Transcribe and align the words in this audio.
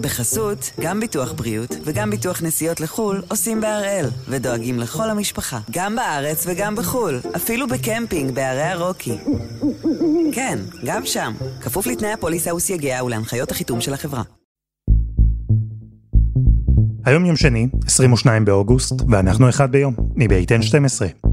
בחסות, 0.00 0.70
גם 0.80 1.00
ביטוח 1.00 1.32
בריאות 1.32 1.76
וגם 1.84 2.10
ביטוח 2.10 2.42
נסיעות 2.42 2.80
לחו"ל 2.80 3.22
עושים 3.28 3.60
בהראל, 3.60 4.06
ודואגים 4.28 4.78
לכל 4.78 5.10
המשפחה, 5.10 5.58
גם 5.70 5.96
בארץ 5.96 6.44
וגם 6.46 6.76
בחו"ל, 6.76 7.20
אפילו 7.36 7.68
בקמפינג 7.68 8.34
בערי 8.34 8.62
הרוקי. 8.62 9.18
כן, 10.32 10.58
גם 10.84 11.06
שם, 11.06 11.32
כפוף 11.60 11.86
לתנאי 11.86 12.12
הפוליסה 12.12 12.54
וסייגיה 12.54 13.04
ולהנחיות 13.04 13.50
החיתום 13.50 13.80
של 13.80 13.94
החברה. 13.94 14.22
היום 17.04 17.24
יום 17.24 17.36
שני, 17.36 17.68
22 17.86 18.44
באוגוסט, 18.44 19.02
ואנחנו 19.08 19.48
אחד 19.48 19.72
ביום, 19.72 19.94
מבית 20.16 20.52
N12. 20.52 21.29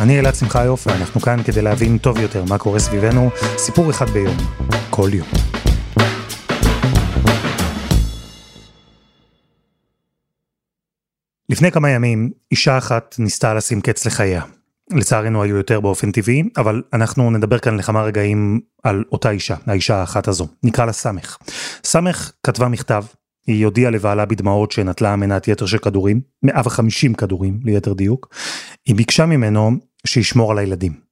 אני 0.00 0.18
אלעד 0.18 0.34
שמחה 0.34 0.64
יופי, 0.64 0.90
אנחנו 0.90 1.20
כאן 1.20 1.42
כדי 1.42 1.62
להבין 1.62 1.98
טוב 1.98 2.18
יותר 2.18 2.44
מה 2.44 2.58
קורה 2.58 2.78
סביבנו, 2.78 3.30
סיפור 3.56 3.90
אחד 3.90 4.10
ביום, 4.10 4.36
כל 4.90 5.10
יום. 5.12 5.28
לפני 11.48 11.72
כמה 11.72 11.90
ימים, 11.90 12.30
אישה 12.50 12.78
אחת 12.78 13.14
ניסתה 13.18 13.54
לשים 13.54 13.80
קץ 13.80 14.06
לחייה. 14.06 14.42
לצערנו 14.90 15.42
היו 15.42 15.56
יותר 15.56 15.80
באופן 15.80 16.12
טבעי, 16.12 16.42
אבל 16.56 16.82
אנחנו 16.92 17.30
נדבר 17.30 17.58
כאן 17.58 17.76
לכמה 17.76 18.02
רגעים 18.02 18.60
על 18.82 19.04
אותה 19.12 19.30
אישה, 19.30 19.56
האישה 19.66 19.96
האחת 19.96 20.28
הזו. 20.28 20.48
נקרא 20.62 20.84
לה 20.84 20.92
סמך. 20.92 21.36
סמך 21.84 22.32
כתבה 22.42 22.68
מכתב, 22.68 23.04
היא 23.46 23.64
הודיעה 23.64 23.90
לבעלה 23.90 24.24
בדמעות 24.24 24.72
שנטלה 24.72 25.16
מנת 25.16 25.48
יתר 25.48 25.66
של 25.66 25.78
כדורים, 25.78 26.20
150 26.42 27.14
כדורים 27.14 27.60
ליתר 27.64 27.92
דיוק. 27.92 28.28
היא 28.86 28.96
ביקשה 28.96 29.26
ממנו 29.26 29.70
שישמור 30.06 30.52
על 30.52 30.58
הילדים. 30.58 31.10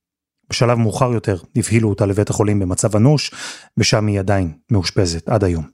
בשלב 0.51 0.79
מאוחר 0.79 1.13
יותר 1.13 1.37
הבהילו 1.57 1.89
אותה 1.89 2.07
לבית 2.07 2.31
החולים 2.31 2.59
במצב 2.59 2.97
אנוש, 2.97 3.31
ושם 3.77 4.07
היא 4.07 4.19
עדיין 4.19 4.53
מאושפזת 4.71 5.29
עד 5.29 5.45
היום. 5.45 5.65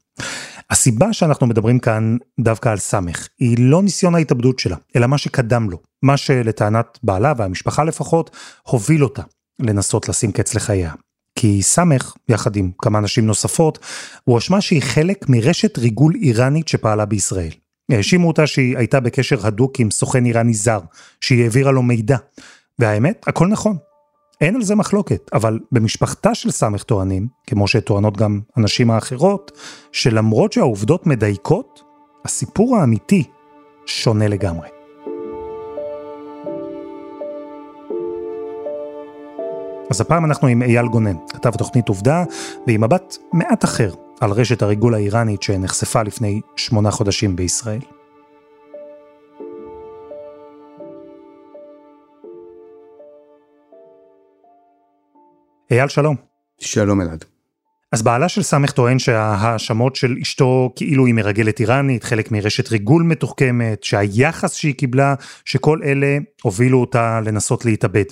הסיבה 0.70 1.12
שאנחנו 1.12 1.46
מדברים 1.46 1.78
כאן 1.78 2.16
דווקא 2.40 2.68
על 2.68 2.78
סמך, 2.78 3.28
היא 3.38 3.56
לא 3.60 3.82
ניסיון 3.82 4.14
ההתאבדות 4.14 4.58
שלה, 4.58 4.76
אלא 4.96 5.06
מה 5.06 5.18
שקדם 5.18 5.70
לו, 5.70 5.78
מה 6.02 6.16
שלטענת 6.16 6.98
בעלה 7.02 7.32
והמשפחה 7.36 7.84
לפחות, 7.84 8.36
הוביל 8.62 9.04
אותה 9.04 9.22
לנסות 9.60 10.08
לשים 10.08 10.32
קץ 10.32 10.54
לחייה. 10.54 10.92
כי 11.38 11.62
סמך, 11.62 12.14
יחד 12.28 12.56
עם 12.56 12.70
כמה 12.78 13.00
נשים 13.00 13.26
נוספות, 13.26 13.78
הוא 14.24 14.38
אשמה 14.38 14.60
שהיא 14.60 14.82
חלק 14.82 15.28
מרשת 15.28 15.78
ריגול 15.78 16.14
איראנית 16.14 16.68
שפעלה 16.68 17.04
בישראל. 17.04 17.50
האשימו 17.90 18.28
אותה 18.28 18.46
שהיא 18.46 18.78
הייתה 18.78 19.00
בקשר 19.00 19.46
הדוק 19.46 19.80
עם 19.80 19.90
סוכן 19.90 20.24
איראני 20.24 20.54
זר, 20.54 20.80
שהיא 21.20 21.42
העבירה 21.42 21.72
לו 21.72 21.82
מידע, 21.82 22.16
והאמת, 22.78 23.24
הכל 23.28 23.46
נכון. 23.46 23.76
אין 24.40 24.56
על 24.56 24.62
זה 24.62 24.74
מחלוקת, 24.74 25.30
אבל 25.32 25.58
במשפחתה 25.72 26.34
של 26.34 26.50
סמך 26.50 26.82
טוענים, 26.82 27.28
כמו 27.46 27.68
שטוענות 27.68 28.16
גם 28.16 28.40
הנשים 28.56 28.90
האחרות, 28.90 29.52
שלמרות 29.92 30.52
שהעובדות 30.52 31.06
מדייקות, 31.06 31.82
הסיפור 32.24 32.76
האמיתי 32.76 33.24
שונה 33.86 34.28
לגמרי. 34.28 34.68
אז 39.90 40.00
הפעם 40.00 40.24
אנחנו 40.24 40.48
עם 40.48 40.62
אייל 40.62 40.86
גונן, 40.86 41.16
כתב 41.28 41.50
תוכנית 41.50 41.88
עובדה, 41.88 42.24
ועם 42.66 42.84
מבט 42.84 43.16
מעט 43.32 43.64
אחר 43.64 43.90
על 44.20 44.30
רשת 44.30 44.62
הריגול 44.62 44.94
האיראנית 44.94 45.42
שנחשפה 45.42 46.02
לפני 46.02 46.40
שמונה 46.56 46.90
חודשים 46.90 47.36
בישראל. 47.36 47.93
אייל 55.70 55.88
שלום. 55.88 56.16
שלום 56.60 57.00
אלעד. 57.00 57.24
אז 57.92 58.02
בעלה 58.02 58.28
של 58.28 58.42
סמך 58.42 58.70
טוען 58.70 58.98
שההאשמות 58.98 59.96
של 59.96 60.16
אשתו 60.22 60.72
כאילו 60.76 61.06
היא 61.06 61.14
מרגלת 61.14 61.60
איראנית, 61.60 62.04
חלק 62.04 62.30
מרשת 62.30 62.68
ריגול 62.68 63.02
מתוחכמת, 63.02 63.84
שהיחס 63.84 64.54
שהיא 64.54 64.74
קיבלה, 64.74 65.14
שכל 65.44 65.80
אלה 65.84 66.18
הובילו 66.42 66.80
אותה 66.80 67.20
לנסות 67.20 67.64
להתאבד. 67.64 68.04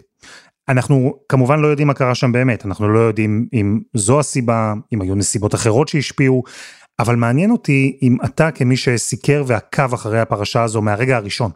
אנחנו 0.69 1.15
כמובן 1.29 1.61
לא 1.61 1.67
יודעים 1.67 1.89
מה 1.89 1.95
קרה 1.95 2.15
שם 2.15 2.33
באמת, 2.33 2.67
אנחנו 2.67 2.89
לא 2.89 2.99
יודעים 2.99 3.47
אם 3.53 3.81
זו 3.95 4.21
הסיבה, 4.21 4.75
אם 4.95 5.03
היו 5.03 5.15
נסיבות 5.15 5.55
אחרות 5.55 5.89
שהשפיעו, 5.89 6.43
אבל 6.99 7.17
מעניין 7.17 7.51
אותי 7.51 7.99
אם 8.03 8.17
אתה 8.25 8.51
כמי 8.51 8.77
שסיקר 8.77 9.45
ועקב 9.47 9.95
אחרי 9.95 10.21
הפרשה 10.21 10.63
הזו 10.63 10.83
מהרגע 10.83 11.17
הראשון, 11.17 11.51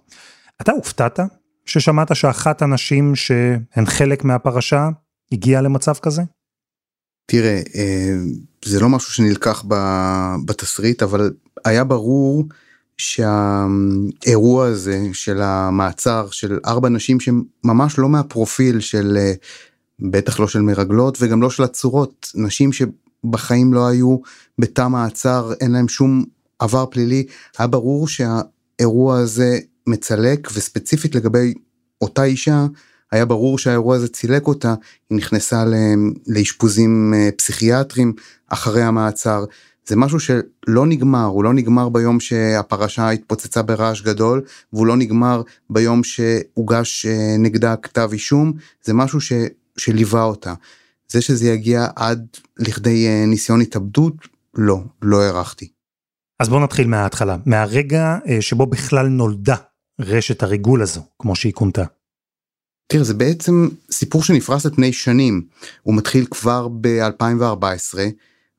אתה 0.60 0.72
הופתעת 0.72 1.20
ששמעת 1.66 2.16
שאחת 2.16 2.62
הנשים 2.62 3.14
שהן 3.14 3.86
חלק 3.86 4.24
מהפרשה 4.24 4.88
הגיע 5.32 5.60
למצב 5.60 5.94
כזה? 5.94 6.22
תראה, 7.26 7.62
אה, 7.74 8.16
זה 8.64 8.80
לא 8.80 8.88
משהו 8.88 9.12
שנלקח 9.12 9.64
בתסריט, 10.44 11.02
אבל 11.02 11.30
היה 11.64 11.84
ברור 11.84 12.44
שהאירוע 12.98 14.66
הזה 14.66 15.00
של 15.12 15.42
המעצר 15.42 16.28
של 16.30 16.58
ארבע 16.66 16.88
נשים 16.88 17.18
שממש 17.20 17.98
לא 17.98 18.08
מהפרופיל 18.08 18.80
של, 18.80 19.16
אה, 19.16 19.32
בטח 20.00 20.40
לא 20.40 20.48
של 20.48 20.60
מרגלות 20.60 21.18
וגם 21.20 21.42
לא 21.42 21.50
של 21.50 21.62
עצורות, 21.62 22.30
נשים 22.34 22.70
שבחיים 22.72 23.74
לא 23.74 23.86
היו 23.86 24.16
בתא 24.58 24.88
מעצר, 24.88 25.52
אין 25.60 25.72
להם 25.72 25.88
שום 25.88 26.24
עבר 26.58 26.86
פלילי, 26.86 27.26
היה 27.58 27.66
ברור 27.66 28.08
שהאירוע 28.08 29.18
הזה 29.18 29.58
מצלק 29.86 30.48
וספציפית 30.54 31.14
לגבי 31.14 31.54
אותה 32.00 32.24
אישה 32.24 32.66
היה 33.12 33.24
ברור 33.24 33.58
שהאירוע 33.58 33.96
הזה 33.96 34.08
צילק 34.08 34.46
אותה, 34.46 34.74
היא 35.10 35.18
נכנסה 35.18 35.64
לאשפוזים 36.26 37.14
אה, 37.14 37.28
פסיכיאטרים 37.36 38.12
אחרי 38.48 38.82
המעצר. 38.82 39.44
זה 39.88 39.96
משהו 39.96 40.20
שלא 40.20 40.86
נגמר, 40.86 41.24
הוא 41.24 41.44
לא 41.44 41.54
נגמר 41.54 41.88
ביום 41.88 42.20
שהפרשה 42.20 43.10
התפוצצה 43.10 43.62
ברעש 43.62 44.02
גדול, 44.02 44.42
והוא 44.72 44.86
לא 44.86 44.96
נגמר 44.96 45.42
ביום 45.70 46.04
שהוגש 46.04 47.06
אה, 47.06 47.36
נגדה 47.38 47.76
כתב 47.76 48.08
אישום, 48.12 48.52
זה 48.84 48.94
משהו 48.94 49.20
ש, 49.20 49.32
שליווה 49.76 50.22
אותה. 50.22 50.54
זה 51.08 51.22
שזה 51.22 51.48
יגיע 51.48 51.86
עד 51.96 52.26
לכדי 52.58 53.06
אה, 53.06 53.24
ניסיון 53.26 53.60
התאבדות, 53.60 54.14
לא, 54.54 54.80
לא 55.02 55.22
הערכתי. 55.22 55.68
אז 56.40 56.48
בואו 56.48 56.64
נתחיל 56.64 56.86
מההתחלה, 56.86 57.36
מהרגע 57.46 58.18
שבו 58.40 58.66
בכלל 58.66 59.06
נולדה 59.06 59.56
רשת 60.00 60.42
הריגול 60.42 60.82
הזו, 60.82 61.02
כמו 61.18 61.36
שהיא 61.36 61.52
כונתה. 61.52 61.84
תראה 62.86 63.04
זה 63.04 63.14
בעצם 63.14 63.68
סיפור 63.90 64.22
שנפרס 64.22 64.66
על 64.66 64.74
פני 64.74 64.92
שנים 64.92 65.42
הוא 65.82 65.94
מתחיל 65.94 66.26
כבר 66.30 66.68
ב-2014 66.80 67.98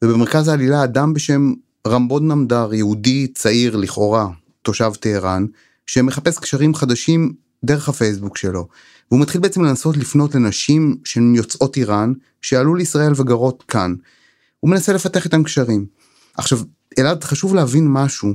ובמרכז 0.04 0.48
העלילה 0.48 0.84
אדם 0.84 1.14
בשם 1.14 1.54
רמבוד 1.88 2.24
נמדר 2.24 2.74
יהודי 2.74 3.28
צעיר 3.28 3.76
לכאורה 3.76 4.28
תושב 4.62 4.92
טהרן 5.00 5.46
שמחפש 5.88 6.38
קשרים 6.38 6.76
חדשים 6.76 7.34
דרך 7.64 7.90
הפייסבוק 7.90 8.38
שלו 8.38 8.68
והוא 9.12 9.22
מתחיל 9.22 9.42
בעצם 9.42 9.64
לנסות 9.64 9.98
לפנות 9.98 10.36
לנשים 10.36 10.98
שהן 11.04 11.36
יוצאות 11.36 11.78
איראן 11.78 12.14
שעלו 12.42 12.76
לישראל 12.76 13.12
וגרות 13.16 13.64
כאן. 13.68 13.96
הוא 14.60 14.72
מנסה 14.72 14.94
לפתח 14.94 15.26
איתם 15.26 15.44
קשרים. 15.44 15.86
עכשיו 16.38 16.60
אלעד 17.00 17.24
חשוב 17.24 17.56
להבין 17.56 17.88
משהו 17.88 18.34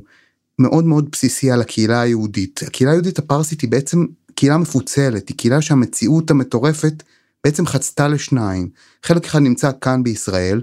מאוד 0.59 0.85
מאוד 0.85 1.09
בסיסי 1.13 1.51
על 1.51 1.61
הקהילה 1.61 2.01
היהודית 2.01 2.61
הקהילה 2.67 2.91
היהודית 2.93 3.19
הפרסית 3.19 3.61
היא 3.61 3.71
בעצם 3.71 4.07
קהילה 4.35 4.59
מפוצלת, 4.59 5.29
היא 5.29 5.37
קהילה 5.37 5.63
שהמציאות 5.63 6.31
המטורפת 6.31 7.03
בעצם 7.45 7.67
חצתה 7.67 8.09
לשניים. 8.09 8.69
חלק 9.03 9.25
אחד 9.25 9.39
נמצא 9.39 9.71
כאן 9.81 10.03
בישראל, 10.03 10.63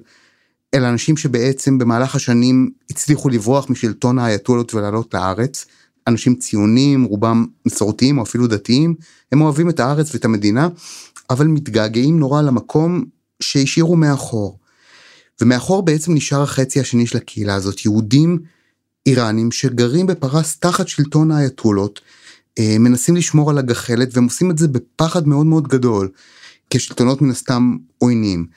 אלה 0.73 0.89
אנשים 0.89 1.17
שבעצם 1.17 1.77
במהלך 1.77 2.15
השנים 2.15 2.69
הצליחו 2.89 3.29
לברוח 3.29 3.69
משלטון 3.69 4.19
האייתולות 4.19 4.73
ולעלות 4.73 5.13
לארץ. 5.13 5.65
אנשים 6.07 6.35
ציונים, 6.35 7.03
רובם 7.03 7.45
מסורתיים 7.65 8.17
או 8.17 8.23
אפילו 8.23 8.47
דתיים, 8.47 8.95
הם 9.31 9.41
אוהבים 9.41 9.69
את 9.69 9.79
הארץ 9.79 10.13
ואת 10.13 10.25
המדינה, 10.25 10.67
אבל 11.29 11.47
מתגעגעים 11.47 12.19
נורא 12.19 12.41
למקום 12.41 13.05
שהשאירו 13.39 13.95
מאחור. 13.95 14.59
ומאחור 15.41 15.81
בעצם 15.81 16.13
נשאר 16.13 16.41
החצי 16.41 16.79
השני 16.79 17.07
של 17.07 17.17
הקהילה 17.17 17.55
הזאת, 17.55 17.85
יהודים 17.85 18.39
איראנים 19.05 19.51
שגרים 19.51 20.07
בפרס 20.07 20.57
תחת 20.59 20.87
שלטון 20.87 21.31
האייתולות, 21.31 22.01
מנסים 22.59 23.15
לשמור 23.15 23.49
על 23.49 23.57
הגחלת 23.57 24.09
והם 24.13 24.23
עושים 24.23 24.51
את 24.51 24.57
זה 24.57 24.67
בפחד 24.67 25.27
מאוד 25.27 25.45
מאוד 25.45 25.67
גדול, 25.67 26.09
כשלטונות 26.69 27.21
מן 27.21 27.29
הסתם 27.29 27.77
עוינים. 27.97 28.47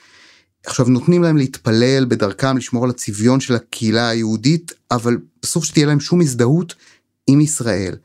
עכשיו 0.67 0.89
נותנים 0.89 1.23
להם 1.23 1.37
להתפלל 1.37 2.05
בדרכם 2.05 2.57
לשמור 2.57 2.85
על 2.85 2.91
הצביון 2.91 3.41
של 3.41 3.55
הקהילה 3.55 4.09
היהודית, 4.09 4.73
אבל 4.91 5.19
בסוף 5.43 5.65
שתהיה 5.65 5.87
להם 5.87 6.01
שום 6.01 6.21
הזדהות 6.21 6.75
עם 7.27 7.41
ישראל. 7.41 7.97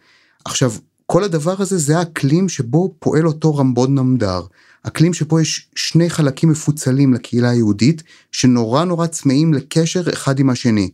עכשיו, 0.45 0.72
כל 1.06 1.24
הדבר 1.24 1.56
הזה 1.60 1.78
זה 1.78 1.98
האקלים 1.98 2.50
שבו 2.50 2.95
פועל 3.00 3.28
אותו 3.28 3.56
רמבוד 3.56 3.89
נמדר. 3.89 4.42
אקלים 4.84 5.13
שבו 5.13 5.39
יש 5.39 5.69
שני 5.75 6.10
חלקים 6.10 6.50
מפוצלים 6.50 7.13
לקהילה 7.13 7.50
היהודית, 7.50 8.04
שנורא 8.31 8.84
נורא 8.84 9.07
צמאים 9.07 9.54
לקשר 9.54 10.10
אחד 10.13 10.39
עם 10.39 10.50
השני. 10.50 10.89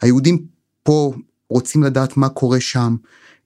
היהודים 0.00 0.44
פה 0.82 1.12
רוצים 1.50 1.82
לדעת 1.82 2.16
מה 2.16 2.28
קורה 2.28 2.60
שם, 2.60 2.96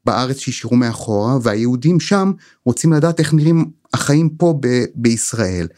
בארץ 0.05 0.39
שהשאירו 0.39 0.77
מאחורה 0.77 1.39
והיהודים 1.43 2.01
שם 2.01 2.33
רוצים 2.65 2.93
לדעת 2.93 3.21
איך 3.21 3.35
נראים 3.35 3.71
החיים 3.95 4.29
פה 4.29 4.55
ב- 4.61 4.85
בישראל. 4.95 5.69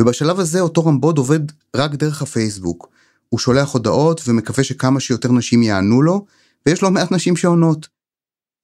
ובשלב 0.00 0.40
הזה 0.40 0.60
אותו 0.60 0.86
רמבוד 0.86 1.18
עובד 1.18 1.40
רק 1.76 1.94
דרך 1.94 2.22
הפייסבוק. 2.22 2.88
הוא 3.28 3.40
שולח 3.40 3.72
הודעות 3.72 4.20
ומקווה 4.26 4.64
שכמה 4.64 5.00
שיותר 5.00 5.32
נשים 5.32 5.62
יענו 5.62 6.02
לו, 6.02 6.26
ויש 6.66 6.82
לו 6.82 6.90
מעט 6.90 7.12
נשים 7.12 7.36
שעונות. 7.36 7.88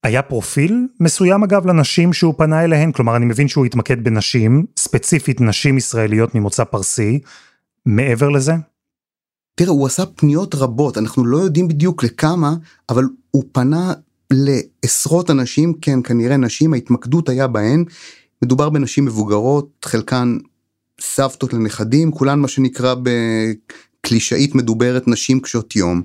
היה 0.02 0.22
פרופיל 0.22 0.86
מסוים 1.00 1.42
אגב 1.42 1.66
לנשים 1.66 2.12
שהוא 2.12 2.34
פנה 2.38 2.64
אליהן? 2.64 2.92
כלומר, 2.92 3.16
אני 3.16 3.24
מבין 3.24 3.48
שהוא 3.48 3.66
התמקד 3.66 4.04
בנשים, 4.04 4.66
ספציפית 4.76 5.40
נשים 5.40 5.78
ישראליות 5.78 6.34
ממוצא 6.34 6.64
פרסי. 6.64 7.20
מעבר 7.86 8.28
לזה? 8.28 8.52
תראה, 9.54 9.70
הוא 9.70 9.86
עשה 9.86 10.06
פניות 10.06 10.54
רבות, 10.54 10.98
אנחנו 10.98 11.24
לא 11.24 11.38
יודעים 11.38 11.68
בדיוק 11.68 12.04
לכמה, 12.04 12.54
אבל 12.88 13.04
הוא 13.30 13.44
פנה 13.52 13.92
לעשרות 14.32 15.30
אנשים, 15.30 15.74
כן, 15.80 15.98
כנראה 16.04 16.36
נשים, 16.36 16.72
ההתמקדות 16.72 17.28
היה 17.28 17.46
בהן. 17.46 17.84
מדובר 18.42 18.70
בנשים 18.70 19.04
מבוגרות, 19.04 19.68
חלקן 19.84 20.38
סבתות 21.00 21.52
לנכדים, 21.52 22.12
כולן 22.12 22.40
מה 22.40 22.48
שנקרא 22.48 22.94
בקלישאית 23.02 24.54
מדוברת 24.54 25.08
נשים 25.08 25.40
קשות 25.40 25.76
יום. 25.76 26.02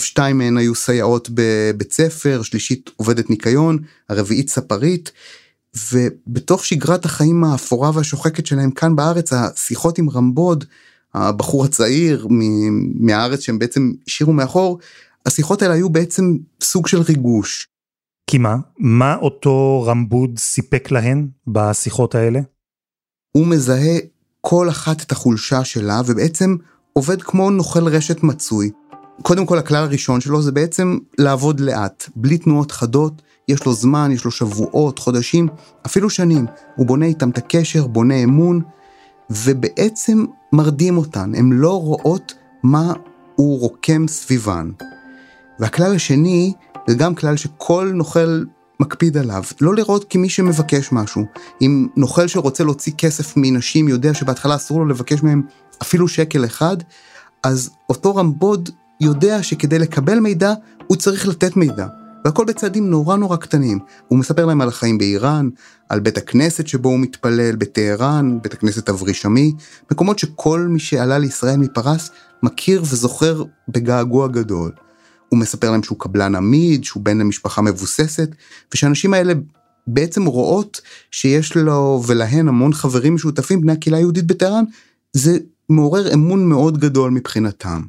שתיים 0.00 0.38
מהן 0.38 0.56
היו 0.56 0.74
סייעות 0.74 1.28
בבית 1.34 1.92
ספר, 1.92 2.42
שלישית 2.42 2.90
עובדת 2.96 3.30
ניקיון, 3.30 3.78
הרביעית 4.08 4.48
ספרית, 4.50 5.12
ובתוך 5.92 6.64
שגרת 6.64 7.04
החיים 7.04 7.44
האפורה 7.44 7.90
והשוחקת 7.94 8.46
שלהם 8.46 8.70
כאן 8.70 8.96
בארץ, 8.96 9.32
השיחות 9.32 9.98
עם 9.98 10.10
רמבוד, 10.10 10.64
הבחור 11.14 11.64
הצעיר 11.64 12.26
מהארץ 12.94 13.40
שהם 13.40 13.58
בעצם 13.58 13.92
השאירו 14.06 14.32
מאחור, 14.32 14.78
השיחות 15.28 15.62
האלה 15.62 15.74
היו 15.74 15.90
בעצם 15.90 16.36
סוג 16.62 16.86
של 16.86 17.00
ריגוש. 17.00 17.68
כי 18.30 18.38
מה? 18.38 18.56
מה 18.78 19.16
אותו 19.16 19.84
רמבוד 19.86 20.38
סיפק 20.38 20.90
להן 20.90 21.28
בשיחות 21.46 22.14
האלה? 22.14 22.40
הוא 23.36 23.46
מזהה 23.46 23.98
כל 24.40 24.68
אחת 24.68 25.02
את 25.02 25.12
החולשה 25.12 25.64
שלה 25.64 26.00
ובעצם 26.06 26.56
עובד 26.92 27.22
כמו 27.22 27.50
נוכל 27.50 27.88
רשת 27.88 28.22
מצוי. 28.22 28.70
קודם 29.22 29.46
כל 29.46 29.58
הכלל 29.58 29.84
הראשון 29.84 30.20
שלו 30.20 30.42
זה 30.42 30.52
בעצם 30.52 30.98
לעבוד 31.18 31.60
לאט, 31.60 32.08
בלי 32.16 32.38
תנועות 32.38 32.72
חדות, 32.72 33.22
יש 33.48 33.66
לו 33.66 33.72
זמן, 33.72 34.10
יש 34.12 34.24
לו 34.24 34.30
שבועות, 34.30 34.98
חודשים, 34.98 35.48
אפילו 35.86 36.10
שנים. 36.10 36.46
הוא 36.76 36.86
בונה 36.86 37.06
איתם 37.06 37.30
את 37.30 37.38
הקשר, 37.38 37.86
בונה 37.86 38.14
אמון, 38.14 38.60
ובעצם 39.30 40.24
מרדים 40.52 40.98
אותן, 40.98 41.34
הן 41.34 41.52
לא 41.52 41.80
רואות 41.80 42.34
מה 42.62 42.92
הוא 43.34 43.60
רוקם 43.60 44.08
סביבן. 44.08 44.70
והכלל 45.60 45.94
השני, 45.94 46.52
זה 46.86 46.94
גם 46.94 47.14
כלל 47.14 47.36
שכל 47.36 47.90
נוכל 47.94 48.44
מקפיד 48.80 49.16
עליו, 49.16 49.42
לא 49.60 49.74
לראות 49.74 50.04
כמי 50.10 50.28
שמבקש 50.28 50.92
משהו. 50.92 51.24
אם 51.60 51.88
נוכל 51.96 52.26
שרוצה 52.26 52.64
להוציא 52.64 52.92
כסף 52.98 53.32
מנשים 53.36 53.88
יודע 53.88 54.14
שבהתחלה 54.14 54.56
אסור 54.56 54.78
לו 54.78 54.86
לבקש 54.86 55.22
מהם 55.22 55.42
אפילו 55.82 56.08
שקל 56.08 56.44
אחד, 56.44 56.76
אז 57.44 57.70
אותו 57.88 58.16
רמבוד 58.16 58.70
יודע 59.00 59.42
שכדי 59.42 59.78
לקבל 59.78 60.18
מידע, 60.18 60.54
הוא 60.86 60.96
צריך 60.96 61.28
לתת 61.28 61.56
מידע. 61.56 61.86
והכל 62.24 62.44
בצעדים 62.44 62.90
נורא 62.90 63.16
נורא 63.16 63.36
קטנים. 63.36 63.78
הוא 64.08 64.18
מספר 64.18 64.46
להם 64.46 64.60
על 64.60 64.68
החיים 64.68 64.98
באיראן, 64.98 65.48
על 65.88 66.00
בית 66.00 66.18
הכנסת 66.18 66.66
שבו 66.66 66.88
הוא 66.88 66.98
מתפלל, 66.98 67.56
בטהרן, 67.56 68.38
בית 68.42 68.52
הכנסת 68.52 68.88
אברישמי, 68.88 69.52
מקומות 69.90 70.18
שכל 70.18 70.60
מי 70.60 70.78
שעלה 70.78 71.18
לישראל 71.18 71.56
מפרס 71.56 72.10
מכיר 72.42 72.82
וזוכר 72.82 73.42
בגעגוע 73.68 74.28
גדול. 74.28 74.72
הוא 75.28 75.38
מספר 75.38 75.70
להם 75.70 75.82
שהוא 75.82 75.98
קבלן 75.98 76.34
עמיד, 76.34 76.84
שהוא 76.84 77.02
בן 77.02 77.18
למשפחה 77.18 77.62
מבוססת, 77.62 78.28
ושהאנשים 78.74 79.14
האלה 79.14 79.32
בעצם 79.86 80.26
רואות 80.26 80.80
שיש 81.10 81.56
לו 81.56 82.02
ולהן 82.06 82.48
המון 82.48 82.72
חברים 82.72 83.14
משותפים, 83.14 83.60
בני 83.60 83.72
הקהילה 83.72 83.96
היהודית 83.96 84.26
בטהרן, 84.26 84.64
זה 85.12 85.38
מעורר 85.68 86.14
אמון 86.14 86.48
מאוד 86.48 86.78
גדול 86.78 87.10
מבחינתם. 87.10 87.82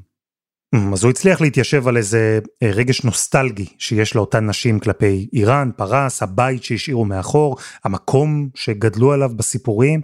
Mm, 0.75 0.77
אז 0.94 1.03
הוא 1.03 1.09
הצליח 1.09 1.41
להתיישב 1.41 1.88
על 1.88 1.97
איזה 1.97 2.39
אה, 2.63 2.71
רגש 2.71 3.03
נוסטלגי 3.03 3.65
שיש 3.77 4.15
לאותן 4.15 4.50
נשים 4.50 4.80
כלפי 4.80 5.30
איראן, 5.33 5.69
פרס, 5.75 6.24
הבית 6.24 6.63
שהשאירו 6.63 7.06
מאחור, 7.06 7.57
המקום 7.83 8.50
שגדלו 8.56 9.12
עליו 9.12 9.31
בסיפורים. 9.36 10.01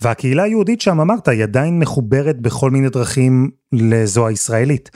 והקהילה 0.00 0.42
היהודית 0.42 0.80
שם, 0.80 1.00
אמרת, 1.00 1.28
היא 1.28 1.42
עדיין 1.42 1.78
מחוברת 1.78 2.40
בכל 2.40 2.70
מיני 2.70 2.88
דרכים 2.88 3.50
לזו 3.72 4.26
הישראלית. 4.26 4.90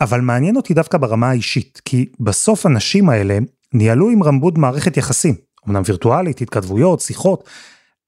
אבל 0.00 0.20
מעניין 0.20 0.56
אותי 0.56 0.74
דווקא 0.74 0.98
ברמה 0.98 1.30
האישית, 1.30 1.80
כי 1.84 2.06
בסוף 2.20 2.66
הנשים 2.66 3.08
האלה 3.08 3.38
ניהלו 3.72 4.10
עם 4.10 4.22
רמבוד 4.22 4.58
מערכת 4.58 4.96
יחסים, 4.96 5.34
אמנם 5.68 5.82
וירטואלית, 5.86 6.40
התכתבויות, 6.40 7.00
שיחות, 7.00 7.44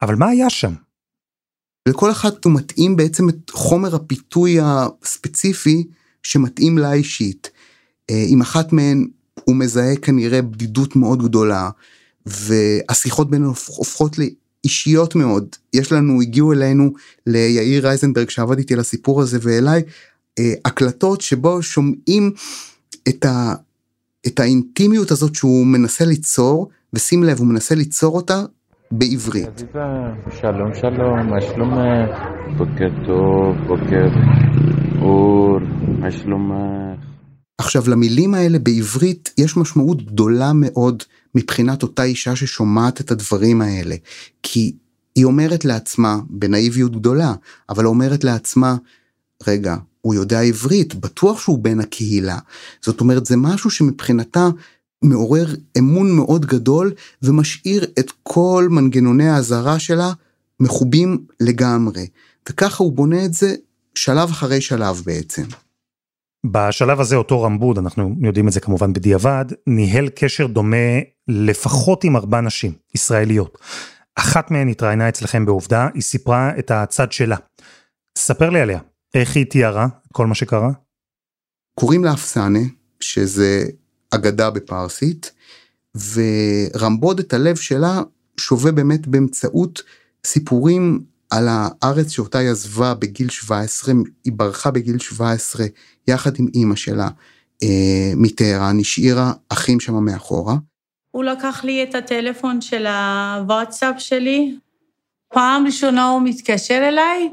אבל 0.03 0.15
מה 0.15 0.29
היה 0.29 0.51
שם? 0.51 0.73
לכל 1.89 2.11
אחת 2.11 2.45
הוא 2.45 2.53
מתאים 2.53 2.97
בעצם 2.97 3.29
את 3.29 3.51
חומר 3.51 3.95
הפיתוי 3.95 4.59
הספציפי 4.63 5.87
שמתאים 6.23 6.79
לה 6.79 6.93
אישית. 6.93 7.51
אה, 8.11 8.25
עם 8.29 8.41
אחת 8.41 8.73
מהן 8.73 9.07
הוא 9.45 9.57
מזהה 9.57 9.97
כנראה 9.97 10.43
בדידות 10.43 10.97
מאוד 10.97 11.23
גדולה, 11.23 11.71
והשיחות 12.27 13.31
בינינו 13.31 13.49
הופכות 13.49 14.19
לאישיות 14.65 15.15
מאוד. 15.15 15.57
יש 15.75 15.93
לנו, 15.93 16.21
הגיעו 16.21 16.53
אלינו 16.53 16.93
ליאיר 17.27 17.87
רייזנברג 17.87 18.31
שעבד 18.31 18.59
איתי 18.59 18.75
על 18.75 18.81
הסיפור 18.81 19.21
הזה 19.21 19.39
ואליי, 19.43 19.83
אה, 20.39 20.53
הקלטות 20.65 21.21
שבו 21.21 21.63
שומעים 21.63 22.33
את, 23.09 23.25
ה, 23.25 23.55
את 24.27 24.41
האינטימיות 24.41 25.11
הזאת 25.11 25.35
שהוא 25.35 25.67
מנסה 25.67 26.05
ליצור, 26.05 26.69
ושים 26.93 27.23
לב, 27.25 27.39
הוא 27.39 27.47
מנסה 27.47 27.75
ליצור 27.75 28.17
אותה 28.17 28.45
בעברית. 28.91 29.63
שלום 30.41 30.75
שלום, 30.75 31.27
מה 31.31 31.41
שלומך? 31.41 32.19
בוקר 32.59 32.89
טוב, 33.07 33.57
בוקר 33.67 34.09
אור, 35.03 35.59
מה 35.99 36.11
שלומך? 36.11 37.01
עכשיו 37.59 37.83
למילים 37.89 38.35
האלה 38.35 38.59
בעברית 38.59 39.35
יש 39.39 39.57
משמעות 39.57 40.03
גדולה 40.03 40.53
מאוד 40.55 41.03
מבחינת 41.35 41.83
אותה 41.83 42.03
אישה 42.03 42.37
ששומעת 42.37 43.01
את 43.01 43.11
הדברים 43.11 43.61
האלה. 43.63 43.97
כי 44.43 44.73
היא 45.15 45.25
אומרת 45.25 45.65
לעצמה, 45.65 46.19
בנאיביות 46.31 46.97
גדולה, 46.97 47.35
אבל 47.69 47.87
אומרת 47.87 48.25
לעצמה, 48.25 48.77
רגע, 49.47 49.77
הוא 50.01 50.15
יודע 50.15 50.41
עברית, 50.41 50.95
בטוח 50.95 51.41
שהוא 51.41 51.59
בן 51.59 51.81
הקהילה. 51.81 52.39
זאת 52.83 53.01
אומרת, 53.01 53.27
זה 53.27 53.37
משהו 53.37 53.71
שמבחינתה 53.71 54.49
מעורר 55.03 55.55
אמון 55.79 56.17
מאוד 56.17 56.47
גדול 56.47 56.93
ומשאיר 57.23 57.87
את 57.99 58.13
כל 58.23 58.69
מנגנוני 58.71 59.29
האזהרה 59.29 59.79
שלה 59.79 60.13
מחובים 60.61 61.25
לגמרי. 61.41 62.07
וככה 62.49 62.85
הוא 62.85 62.93
בונה 62.93 63.25
את 63.25 63.35
זה 63.35 63.55
שלב 63.95 64.31
אחרי 64.31 64.61
שלב 64.61 65.03
בעצם. 65.07 65.43
בשלב 66.47 67.01
הזה 67.01 67.17
אותו 67.17 67.43
רמבוד, 67.43 67.79
אנחנו 67.79 68.15
יודעים 68.21 68.49
את 68.49 68.53
זה 68.53 68.61
כמובן 68.61 68.93
בדיעבד, 68.93 69.45
ניהל 69.67 70.09
קשר 70.09 70.47
דומה 70.47 70.77
לפחות 71.29 72.05
עם 72.05 72.17
ארבע 72.17 72.41
נשים, 72.41 72.73
ישראליות. 72.95 73.59
אחת 74.15 74.51
מהן 74.51 74.69
התראיינה 74.69 75.09
אצלכם 75.09 75.47
בעובדה, 75.47 75.89
היא 75.95 76.03
סיפרה 76.03 76.59
את 76.59 76.71
הצד 76.71 77.13
שלה. 77.13 77.37
ספר 78.19 78.51
לי 78.51 78.61
עליה, 78.61 78.81
איך 79.15 79.37
היא 79.37 79.47
תיארה 79.47 79.87
כל 80.13 80.27
מה 80.27 80.35
שקרה? 80.35 80.71
קוראים 81.75 82.05
לה 82.05 82.13
אפסנה, 82.13 82.59
שזה 83.01 83.65
אגדה 84.11 84.51
בפרסית, 84.51 85.33
ורמבוד 86.15 87.19
את 87.19 87.33
הלב 87.33 87.57
שלה 87.57 88.03
שווה 88.41 88.73
באמת 88.73 89.07
באמצעות 89.07 89.83
סיפורים 90.27 91.05
על 91.31 91.49
הארץ 91.51 92.11
שאותה 92.11 92.39
היא 92.39 92.51
עזבה 92.51 92.95
בגיל 92.95 93.29
17, 93.29 93.95
היא 94.25 94.33
ברחה 94.37 94.71
בגיל 94.71 94.99
17 94.99 95.67
יחד 96.09 96.39
עם 96.39 96.47
אימא 96.55 96.77
שלה 96.77 97.09
אה, 97.63 98.13
מטהרן, 98.17 98.81
השאירה 98.81 99.33
אחים 99.49 99.81
שם 99.81 99.95
מאחורה. 99.95 100.55
הוא 101.11 101.25
לקח 101.25 101.65
לי 101.65 101.83
את 101.83 101.95
הטלפון 101.95 102.61
של 102.61 102.87
הוואטסאפ 102.87 103.95
שלי, 103.99 104.57
פעם 105.35 105.67
ראשונה 105.67 106.09
הוא 106.09 106.23
מתקשר 106.23 106.89
אליי, 106.89 107.31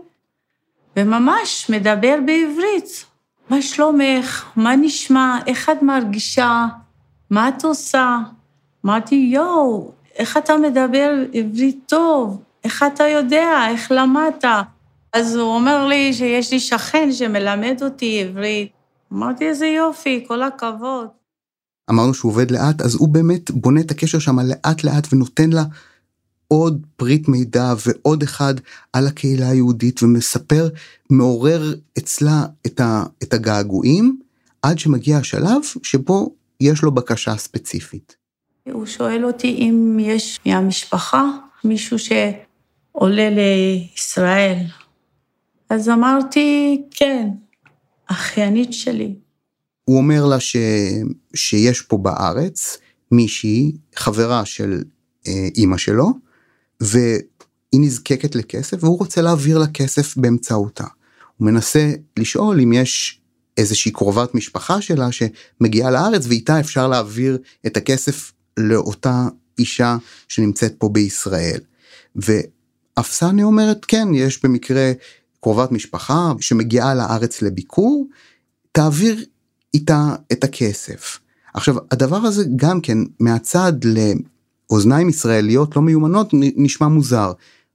וממש 0.98 1.70
מדבר 1.70 2.16
בעברית. 2.26 3.06
מה 3.50 3.62
שלומך? 3.62 4.46
מה 4.56 4.76
נשמע? 4.76 5.40
איך 5.48 5.70
את 5.70 5.82
מרגישה? 5.82 6.66
מה 7.30 7.50
את 7.50 7.64
עושה? 7.64 8.18
אמרתי, 8.86 9.16
יואו, 9.16 9.92
איך 10.16 10.38
אתה 10.38 10.58
מדבר 10.58 11.12
עברית 11.34 11.80
טוב? 11.86 12.42
איך 12.68 12.84
אתה 12.94 13.04
יודע? 13.04 13.68
איך 13.70 13.92
למדת? 13.92 14.46
אז 15.14 15.36
הוא 15.36 15.56
אומר 15.56 15.88
לי 15.88 16.14
שיש 16.14 16.52
לי 16.52 16.60
שכן 16.60 17.10
שמלמד 17.12 17.78
אותי 17.82 18.24
עברית. 18.24 18.72
אמרתי, 19.14 19.48
איזה 19.48 19.66
יופי, 19.66 20.26
כל 20.28 20.44
הכבוד. 20.44 21.08
אמרנו 21.90 22.14
שהוא 22.14 22.32
עובד 22.32 22.52
לאט, 22.52 22.82
אז 22.82 22.96
הוא 22.96 23.10
באמת 23.10 23.52
בונה 23.52 23.82
את 23.82 23.92
הקשר 23.92 24.20
שם 24.20 24.40
לאט 24.40 24.84
לאט 24.84 25.08
ונותן 25.14 25.50
לה 25.50 25.64
עוד 26.48 26.86
פריט 26.96 27.28
מידע 27.28 27.74
ועוד 27.86 28.24
אחד 28.24 28.54
על 28.94 29.08
הקהילה 29.08 29.50
היהודית 29.50 30.04
ומספר, 30.04 30.70
מעורר 31.10 31.74
אצלה 31.98 32.46
את, 32.66 32.80
ה, 32.80 33.04
את 33.24 33.34
הגעגועים, 33.34 34.20
עד 34.62 34.80
שמגיע 34.80 35.18
השלב 35.18 35.62
שבו 35.84 36.36
יש 36.62 36.82
לו 36.82 36.92
בקשה 36.92 37.38
ספציפית. 37.38 38.16
הוא 38.72 38.86
שואל 38.86 39.26
אותי 39.26 39.48
אם 39.48 39.98
יש 40.02 40.40
מהמשפחה 40.46 41.26
מישהו 41.64 42.00
שעולה 42.98 43.30
לישראל. 43.30 44.58
אז 45.70 45.90
אמרתי, 45.90 46.82
כן, 46.92 47.30
אחיינית 48.08 48.74
שלי. 48.74 49.16
הוא 49.84 49.98
אומר 49.98 50.26
לה 50.26 50.40
ש... 50.40 50.56
שיש 51.36 51.82
פה 51.82 51.98
בארץ 51.98 52.78
מישהי, 53.12 53.72
חברה 53.96 54.46
של 54.46 54.84
אה, 55.28 55.48
אימא 55.56 55.78
שלו, 55.78 56.10
והיא 56.82 57.22
נזקקת 57.74 58.36
לכסף 58.36 58.84
והוא 58.84 59.00
רוצה 59.00 59.22
להעביר 59.22 59.58
לה 59.58 59.68
כסף 59.68 60.18
באמצעותה. 60.18 60.86
הוא 61.38 61.46
מנסה 61.46 61.92
לשאול 62.20 62.62
אם 62.62 62.74
יש 62.74 63.22
איזושהי 63.58 63.92
קרובת 63.92 64.36
משפחה 64.36 64.82
שלה 64.82 65.08
שמגיעה 65.12 65.92
לארץ 65.92 66.26
ואיתה 66.28 66.60
אפשר 66.60 66.88
להעביר 66.88 67.38
את 67.68 67.78
הכסף 67.78 68.32
לאותה 68.58 69.28
אישה 69.60 69.98
שנמצאת 70.28 70.76
פה 70.78 70.90
בישראל. 70.90 71.60
ואפסניה 72.98 73.46
אומרת 73.46 73.86
כן 73.86 74.08
יש 74.14 74.44
במקרה 74.44 74.92
קרובת 75.42 75.72
משפחה 75.72 76.32
שמגיעה 76.40 76.96
לארץ 76.96 77.42
לביקור 77.42 78.08
תעביר 78.72 79.26
איתה 79.74 80.16
את 80.32 80.44
הכסף. 80.44 81.20
עכשיו 81.54 81.76
הדבר 81.92 82.18
הזה 82.18 82.44
גם 82.56 82.82
כן 82.82 82.98
מהצד 83.20 83.74
לאוזניים 83.84 85.10
ישראליות 85.10 85.76
לא 85.76 85.82
מיומנות 85.82 86.30
נשמע 86.34 86.88
מוזר. 86.88 87.32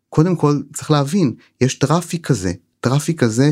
קודם 0.09 0.37
כל 0.37 0.61
צריך 0.75 0.91
להבין 0.91 1.35
יש 1.61 1.75
traffic 1.75 2.27
כזה 2.27 2.53
traffic 2.83 3.21
כזה 3.21 3.51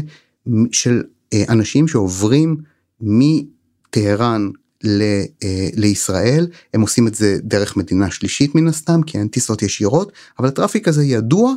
של 0.73 1.03
אה, 1.33 1.45
אנשים 1.49 1.89
שעוברים 1.89 2.57
מטהרן 3.01 4.51
אה, 4.85 5.69
לישראל 5.77 6.47
הם 6.75 6.81
עושים 6.81 7.07
את 7.07 7.15
זה 7.15 7.37
דרך 7.43 7.77
מדינה 7.77 8.11
שלישית 8.11 8.55
מן 8.55 8.69
הסתם 8.69 9.03
כי 9.03 9.19
אין 9.19 9.29
טיסות 9.29 9.63
ישירות 9.63 10.13
אבל 10.39 10.49
ה 10.49 10.54
traffic 10.54 10.89
הזה 10.89 11.05
ידוע 11.05 11.55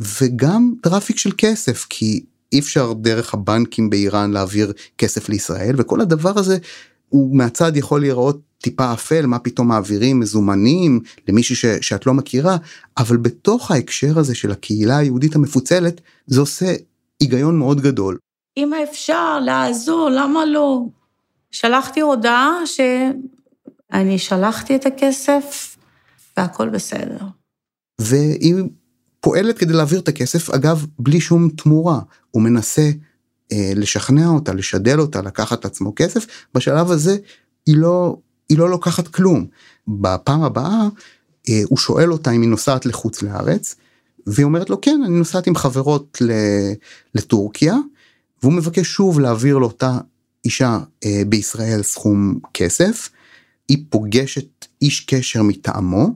וגם 0.00 0.72
traffic 0.82 1.18
של 1.18 1.30
כסף 1.38 1.86
כי 1.88 2.24
אי 2.52 2.58
אפשר 2.58 2.92
דרך 2.92 3.34
הבנקים 3.34 3.90
באיראן 3.90 4.30
להעביר 4.30 4.72
כסף 4.98 5.28
לישראל 5.28 5.74
וכל 5.78 6.00
הדבר 6.00 6.38
הזה 6.38 6.58
הוא 7.08 7.36
מהצד 7.36 7.76
יכול 7.76 8.00
להיראות 8.00 8.40
טיפה 8.62 8.92
אפל 8.92 9.26
מה 9.26 9.38
פתאום 9.38 9.68
מעבירים 9.68 10.20
מזומנים 10.20 11.00
למישהו 11.28 11.56
ש, 11.56 11.64
שאת 11.80 12.06
לא 12.06 12.14
מכירה 12.14 12.56
אבל 12.98 13.16
בתוך 13.16 13.70
ההקשר 13.70 14.18
הזה 14.18 14.34
של 14.34 14.50
הקהילה 14.50 14.96
היהודית 14.96 15.34
המפוצלת 15.34 16.00
זה 16.26 16.40
עושה 16.40 16.74
היגיון 17.20 17.58
מאוד 17.58 17.80
גדול. 17.80 18.18
אם 18.56 18.70
אפשר 18.74 19.40
לעזור 19.40 20.10
למה 20.10 20.44
לא? 20.44 20.82
שלחתי 21.50 22.00
הודעה 22.00 22.66
שאני 22.66 24.18
שלחתי 24.18 24.76
את 24.76 24.86
הכסף 24.86 25.76
והכל 26.36 26.68
בסדר. 26.68 27.18
והיא 28.00 28.54
פועלת 29.20 29.58
כדי 29.58 29.72
להעביר 29.72 30.00
את 30.00 30.08
הכסף 30.08 30.50
אגב 30.50 30.86
בלי 30.98 31.20
שום 31.20 31.48
תמורה. 31.48 32.00
הוא 32.30 32.42
מנסה 32.42 32.90
אה, 33.52 33.72
לשכנע 33.76 34.26
אותה 34.26 34.52
לשדל 34.52 35.00
אותה 35.00 35.22
לקחת 35.22 35.64
לעצמו 35.64 35.92
כסף. 35.96 36.26
בשלב 36.54 36.90
הזה 36.90 37.16
היא 37.66 37.76
לא 37.76 38.16
היא 38.48 38.58
לא 38.58 38.70
לוקחת 38.70 39.08
כלום. 39.08 39.46
בפעם 39.88 40.42
הבאה 40.42 40.88
אה, 41.48 41.62
הוא 41.68 41.78
שואל 41.78 42.12
אותה 42.12 42.30
אם 42.30 42.42
היא 42.42 42.50
נוסעת 42.50 42.86
לחוץ 42.86 43.22
לארץ 43.22 43.74
והיא 44.26 44.44
אומרת 44.44 44.70
לו 44.70 44.80
כן 44.80 45.00
אני 45.04 45.18
נוסעת 45.18 45.46
עם 45.46 45.54
חברות 45.54 46.22
לטורקיה 47.14 47.74
והוא 48.42 48.52
מבקש 48.52 48.86
שוב 48.86 49.20
להעביר 49.20 49.58
לאותה 49.58 49.98
אישה 50.48 50.78
אה, 51.04 51.22
בישראל 51.26 51.82
סכום 51.82 52.38
כסף 52.54 53.10
היא 53.68 53.78
פוגשת 53.90 54.66
איש 54.82 55.00
קשר 55.00 55.42
מטעמו 55.42 56.08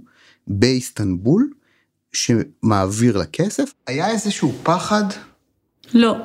באיסטנבול 0.46 1.50
שמעביר 2.12 3.16
לה 3.16 3.26
כסף 3.26 3.72
היה 3.86 4.10
איזשהו 4.10 4.52
פחד? 4.62 5.04
לא. 5.94 6.16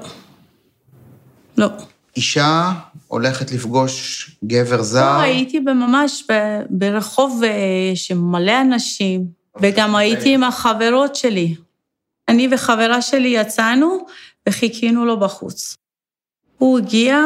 לא. 1.58 1.68
אישה 2.16 2.72
הולכת 3.08 3.52
לפגוש 3.52 4.32
גבר 4.44 4.82
זר? 4.82 5.18
לא, 5.18 5.22
הייתי 5.22 5.60
ממש 5.60 6.24
ברחוב 6.70 7.44
אה, 7.44 7.92
שמלא 7.96 8.62
אנשים, 8.62 9.26
וגם 9.62 9.96
הייתי 9.96 10.34
עם 10.34 10.44
החברות 10.44 11.16
שלי. 11.16 11.56
אני 12.28 12.48
וחברה 12.52 13.02
שלי 13.02 13.28
יצאנו 13.28 14.06
וחיכינו 14.50 15.06
לו 15.06 15.20
בחוץ. 15.20 15.78
הוא 16.58 16.78
הגיע, 16.80 17.18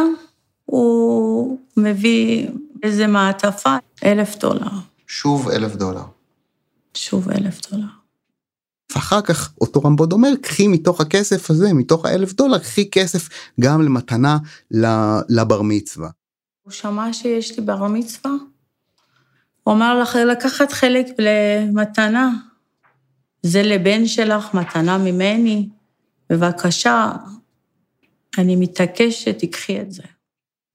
הוא 0.65 1.57
מביא 1.77 2.47
איזה 2.83 3.07
מעטפה, 3.07 3.75
אלף 4.03 4.37
דולר. 4.37 4.71
שוב 5.07 5.49
אלף 5.49 5.75
דולר. 5.75 6.03
שוב 6.93 7.29
אלף 7.29 7.71
דולר. 7.71 8.01
ואחר 8.95 9.21
כך 9.21 9.53
אותו 9.61 9.81
רמבוד 9.81 10.13
אומר 10.13 10.29
קחי 10.41 10.67
מתוך 10.67 11.01
הכסף 11.01 11.49
הזה 11.49 11.73
מתוך 11.73 12.05
האלף 12.05 12.33
דולר 12.33 12.59
קחי 12.59 12.89
כסף 12.91 13.29
גם 13.59 13.81
למתנה 13.81 14.37
לבר 15.29 15.61
מצווה. 15.61 16.09
הוא 16.63 16.71
שמע 16.71 17.13
שיש 17.13 17.59
לי 17.59 17.65
בר 17.65 17.87
מצווה. 17.87 18.31
הוא 19.63 19.73
אמר 19.73 19.99
לך 19.99 20.15
לקחת 20.15 20.71
חלק 20.71 21.05
למתנה. 21.19 22.29
זה 23.43 23.63
לבן 23.63 24.07
שלך 24.07 24.53
מתנה 24.53 24.97
ממני. 24.97 25.69
בבקשה, 26.29 27.11
אני 28.37 28.55
מתעקשת, 28.55 29.39
תקחי 29.39 29.81
את 29.81 29.91
זה. 29.91 30.03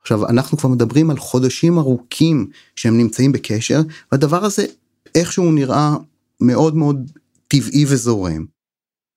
עכשיו 0.06 0.26
אנחנו 0.26 0.58
כבר 0.58 0.68
מדברים 0.68 1.10
על 1.10 1.18
חודשים 1.18 1.78
ארוכים 1.78 2.50
שהם 2.76 2.98
נמצאים 2.98 3.32
בקשר 3.32 3.80
והדבר 4.12 4.44
הזה 4.44 4.66
איכשהו 5.14 5.52
נראה 5.52 5.96
מאוד 6.40 6.76
מאוד 6.76 7.10
טבעי 7.48 7.84
וזורם. 7.88 8.46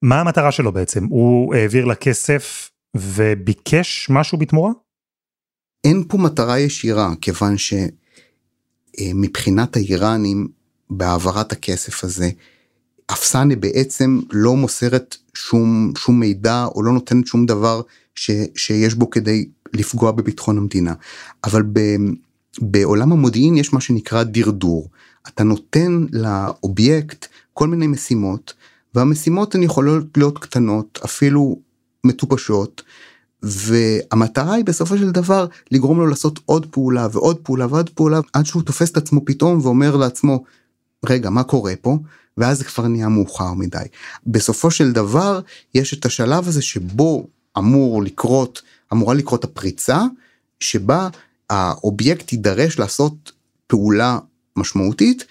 מה 0.01 0.21
המטרה 0.21 0.51
שלו 0.51 0.71
בעצם? 0.71 1.05
הוא 1.05 1.55
העביר 1.55 1.85
לה 1.85 1.95
כסף 1.95 2.71
וביקש 2.97 4.07
משהו 4.09 4.37
בתמורה? 4.37 4.71
אין 5.83 6.03
פה 6.07 6.17
מטרה 6.17 6.59
ישירה, 6.59 7.13
כיוון 7.21 7.55
שמבחינת 8.97 9.75
האיראנים, 9.75 10.47
בהעברת 10.89 11.51
הכסף 11.51 12.03
הזה, 12.03 12.29
אפסנה 13.11 13.55
בעצם 13.55 14.19
לא 14.31 14.55
מוסרת 14.55 15.17
שום, 15.33 15.93
שום 15.97 16.19
מידע 16.19 16.65
או 16.65 16.83
לא 16.83 16.91
נותנת 16.91 17.27
שום 17.27 17.45
דבר 17.45 17.81
ש, 18.15 18.31
שיש 18.55 18.93
בו 18.93 19.09
כדי 19.09 19.45
לפגוע 19.73 20.11
בביטחון 20.11 20.57
המדינה. 20.57 20.93
אבל 21.43 21.63
ב, 21.73 21.79
בעולם 22.61 23.11
המודיעין 23.11 23.57
יש 23.57 23.73
מה 23.73 23.81
שנקרא 23.81 24.23
דרדור. 24.23 24.89
אתה 25.27 25.43
נותן 25.43 26.05
לאובייקט 26.11 27.27
כל 27.53 27.67
מיני 27.67 27.87
משימות, 27.87 28.53
והמשימות 28.95 29.55
הן 29.55 29.63
יכולות 29.63 30.17
להיות 30.17 30.39
קטנות, 30.39 30.99
אפילו 31.05 31.59
מטופשות, 32.03 32.81
והמטרה 33.43 34.53
היא 34.53 34.65
בסופו 34.65 34.97
של 34.97 35.11
דבר 35.11 35.45
לגרום 35.71 35.99
לו 35.99 36.07
לעשות 36.07 36.39
עוד 36.45 36.65
פעולה 36.65 37.07
ועוד 37.11 37.37
פעולה 37.37 37.65
ועוד 37.69 37.89
פעולה 37.89 38.19
עד 38.33 38.45
שהוא 38.45 38.61
תופס 38.61 38.91
את 38.91 38.97
עצמו 38.97 39.25
פתאום 39.25 39.59
ואומר 39.61 39.95
לעצמו 39.95 40.43
רגע 41.05 41.29
מה 41.29 41.43
קורה 41.43 41.73
פה 41.81 41.97
ואז 42.37 42.57
זה 42.57 42.63
כבר 42.63 42.87
נהיה 42.87 43.09
מאוחר 43.09 43.53
מדי. 43.53 43.77
בסופו 44.27 44.71
של 44.71 44.91
דבר 44.91 45.39
יש 45.75 45.93
את 45.93 46.05
השלב 46.05 46.47
הזה 46.47 46.61
שבו 46.61 47.27
אמור 47.57 48.03
לקרות 48.03 48.61
אמורה 48.93 49.13
לקרות 49.13 49.43
הפריצה 49.43 50.03
שבה 50.59 51.09
האובייקט 51.49 52.31
יידרש 52.31 52.79
לעשות 52.79 53.31
פעולה 53.67 54.19
משמעותית 54.55 55.25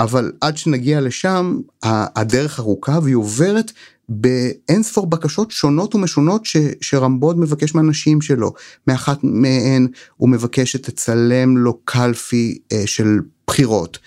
אבל 0.00 0.32
עד 0.40 0.56
שנגיע 0.56 1.00
לשם 1.00 1.60
הדרך 1.82 2.60
ארוכה 2.60 2.98
והיא 3.02 3.16
עוברת 3.16 3.72
באינספור 4.08 5.06
בקשות 5.06 5.50
שונות 5.50 5.94
ומשונות 5.94 6.46
ש, 6.46 6.56
שרמבוד 6.80 7.38
מבקש 7.38 7.74
מהנשים 7.74 8.20
שלו. 8.20 8.52
מאחת 8.86 9.18
מהן 9.22 9.88
הוא 10.16 10.28
מבקש 10.28 10.72
שתצלם 10.72 11.58
לו 11.58 11.78
קלפי 11.84 12.58
אה, 12.72 12.82
של 12.86 13.18
בחירות. 13.46 13.98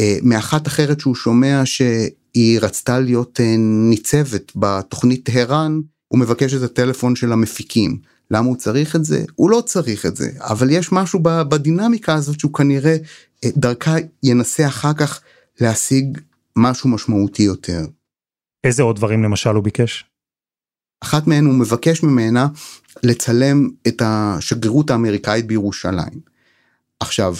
אה, 0.00 0.18
מאחת 0.22 0.66
אחרת 0.66 1.00
שהוא 1.00 1.14
שומע 1.14 1.62
שהיא 1.64 2.60
רצתה 2.60 3.00
להיות 3.00 3.40
אה, 3.40 3.54
ניצבת 3.58 4.52
בתוכנית 4.56 5.30
טהרן, 5.30 5.80
הוא 6.08 6.18
מבקש 6.20 6.54
את 6.54 6.62
הטלפון 6.62 7.16
של 7.16 7.32
המפיקים. 7.32 7.98
למה 8.30 8.46
הוא 8.46 8.56
צריך 8.56 8.96
את 8.96 9.04
זה? 9.04 9.24
הוא 9.34 9.50
לא 9.50 9.62
צריך 9.66 10.06
את 10.06 10.16
זה, 10.16 10.30
אבל 10.40 10.70
יש 10.70 10.92
משהו 10.92 11.20
בדינמיקה 11.22 12.14
הזאת 12.14 12.40
שהוא 12.40 12.52
כנראה 12.52 12.96
אה, 13.44 13.50
דרכה 13.56 13.94
ינסה 14.22 14.66
אחר 14.66 14.92
כך 14.92 15.20
להשיג 15.60 16.18
משהו 16.56 16.90
משמעותי 16.90 17.42
יותר. 17.42 17.80
איזה 18.64 18.82
עוד 18.82 18.96
דברים 18.96 19.22
למשל 19.22 19.50
הוא 19.50 19.64
ביקש? 19.64 20.04
אחת 21.04 21.26
מהן 21.26 21.44
הוא 21.44 21.54
מבקש 21.54 22.02
ממנה 22.02 22.48
לצלם 23.02 23.68
את 23.88 24.02
השגרירות 24.04 24.90
האמריקאית 24.90 25.46
בירושלים. 25.46 26.20
עכשיו, 27.00 27.34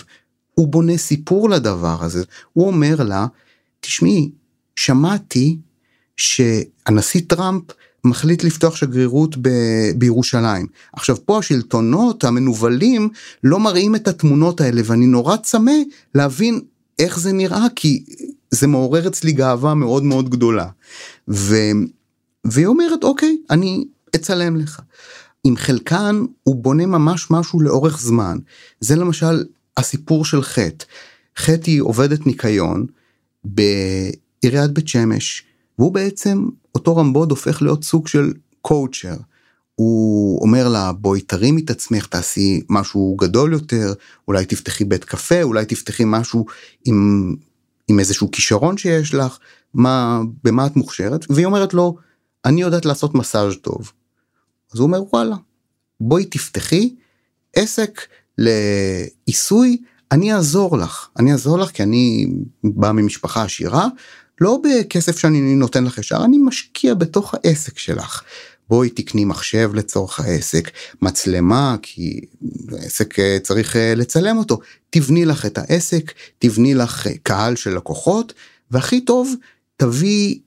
הוא 0.55 0.69
בונה 0.69 0.97
סיפור 0.97 1.51
לדבר 1.51 2.05
הזה, 2.05 2.25
הוא 2.53 2.67
אומר 2.67 2.97
לה, 3.03 3.27
תשמעי, 3.81 4.31
שמעתי 4.77 5.59
שהנשיא 6.17 7.21
טראמפ 7.29 7.63
מחליט 8.07 8.45
לפתוח 8.45 8.77
שגרירות 8.77 9.37
ב- 9.37 9.91
בירושלים. 9.97 10.67
עכשיו 10.93 11.17
פה 11.25 11.39
השלטונות 11.39 12.25
המנוולים 12.25 13.09
לא 13.45 13.61
מראים 13.61 13.97
את 13.97 14.09
התמונות 14.09 14.61
האלה 14.61 14.83
ואני 14.85 15.07
נורא 15.07 15.37
צמא 15.37 15.73
להבין 16.15 16.61
איך 16.99 17.19
זה 17.19 17.33
נראה 17.33 17.67
כי 17.77 18.05
זה 18.51 18.67
מעורר 18.67 19.09
אצלי 19.09 19.33
גאווה 19.33 19.75
מאוד 19.75 20.03
מאוד 20.03 20.31
גדולה. 20.31 20.69
ו... 21.29 21.57
והיא 22.45 22.67
אומרת 22.67 23.05
אוקיי 23.05 23.37
אני 23.51 23.85
אצלם 24.17 24.57
לך. 24.57 24.81
עם 25.45 25.57
חלקן 25.57 26.25
הוא 26.43 26.57
בונה 26.57 26.87
ממש 26.87 27.31
משהו 27.31 27.61
לאורך 27.61 28.01
זמן. 28.01 28.39
זה 28.81 28.97
למשל 28.97 29.45
הסיפור 29.77 30.25
של 30.25 30.43
חטא. 30.43 30.85
חטא 31.37 31.71
היא 31.71 31.83
עובדת 31.83 32.27
ניקיון 32.27 32.87
בעיריית 33.45 34.71
בית 34.71 34.89
שמש, 34.89 35.43
והוא 35.79 35.93
בעצם, 35.93 36.47
אותו 36.77 36.97
רמבוד 36.97 37.31
הופך 37.31 37.63
להיות 37.63 37.85
סוג 37.85 38.09
של 38.09 38.33
קואוצ'ר. 38.61 39.17
הוא 39.75 40.43
אומר 40.43 40.69
לה 40.69 40.93
בואי 40.93 41.21
תרימי 41.21 41.63
את 41.65 41.71
עצמך 41.71 42.07
תעשי 42.07 42.61
משהו 42.69 43.17
גדול 43.21 43.53
יותר 43.53 43.93
אולי 44.29 44.45
תפתחי 44.45 44.85
בית 44.85 45.05
קפה 45.05 45.43
אולי 45.43 45.65
תפתחי 45.65 46.03
משהו 46.07 46.47
עם, 46.85 47.35
עם 47.89 47.99
איזשהו 47.99 48.31
כישרון 48.31 48.77
שיש 48.77 49.15
לך 49.15 49.39
מה 49.75 50.21
במה 50.45 50.67
את 50.67 50.77
מוכשרת 50.77 51.27
והיא 51.31 51.47
אומרת 51.47 51.75
לו 51.75 51.97
אני 52.45 52.61
יודעת 52.61 52.85
לעשות 52.85 53.15
מסאז' 53.15 53.55
טוב. 53.63 53.93
אז 54.73 54.79
הוא 54.79 54.87
אומר 54.87 55.03
וואלה 55.13 55.37
בואי 56.01 56.25
תפתחי 56.25 56.95
עסק 57.57 58.01
לעיסוי 58.39 59.83
אני 60.13 60.35
אעזור 60.35 60.79
לך 60.79 61.09
אני 61.19 61.33
אעזור 61.33 61.59
לך 61.59 61.71
כי 61.71 61.83
אני 61.83 62.27
בא 62.65 62.93
ממשפחה 62.93 63.43
עשירה 63.43 63.89
לא 64.41 64.59
בכסף 64.65 65.19
שאני 65.19 65.55
נותן 65.55 65.85
לך 65.85 65.99
ישר 65.99 66.25
אני 66.25 66.39
משקיע 66.39 66.95
בתוך 66.95 67.35
העסק 67.35 67.79
שלך 67.79 68.23
בואי 68.69 68.91
תקני 68.91 69.25
מחשב 69.25 69.71
לצורך 69.75 70.21
העסק, 70.21 70.71
מצלמה 71.03 71.77
כי 71.83 72.21
עסק 72.79 73.19
אה, 73.19 73.39
צריך 73.43 73.77
אה, 73.77 73.95
לצלם 73.95 74.39
אותו, 74.39 74.59
תבני 74.91 75.25
לך 75.25 75.47
את 75.47 75.59
העסק, 75.59 76.13
תבני 76.39 76.75
לך 76.75 77.07
אה, 77.07 77.13
קהל 77.23 77.57
של 77.57 77.77
לקוחות, 77.77 78.33
והכי 78.71 79.01
טוב 79.01 79.35
תביא 79.77 80.39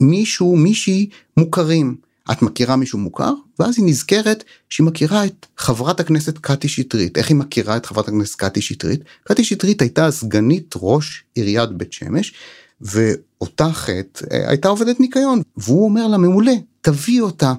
מישהו, 0.00 0.56
מישהי 0.56 1.08
מוכרים. 1.36 1.96
את 2.32 2.42
מכירה 2.42 2.76
מישהו 2.76 2.98
מוכר? 2.98 3.32
ואז 3.58 3.78
היא 3.78 3.86
נזכרת 3.86 4.44
שהיא 4.70 4.86
מכירה 4.86 5.24
את 5.24 5.46
חברת 5.56 6.00
הכנסת 6.00 6.38
קטי 6.38 6.68
שטרית. 6.68 7.18
איך 7.18 7.28
היא 7.28 7.36
מכירה 7.36 7.76
את 7.76 7.86
חברת 7.86 8.08
הכנסת 8.08 8.36
קטי 8.36 8.62
שטרית? 8.62 9.00
קטי 9.24 9.44
שטרית 9.44 9.82
הייתה 9.82 10.10
סגנית 10.10 10.74
ראש 10.76 11.24
עיריית 11.34 11.70
בית 11.70 11.92
שמש, 11.92 12.34
ואותה 12.80 13.72
חטא 13.72 14.24
הייתה 14.30 14.68
עובדת 14.68 15.00
ניקיון, 15.00 15.42
והוא 15.56 15.84
אומר 15.84 16.06
לה 16.06 16.18
מעולה, 16.18 16.54
תביאי 16.80 17.20
אותה 17.20 17.52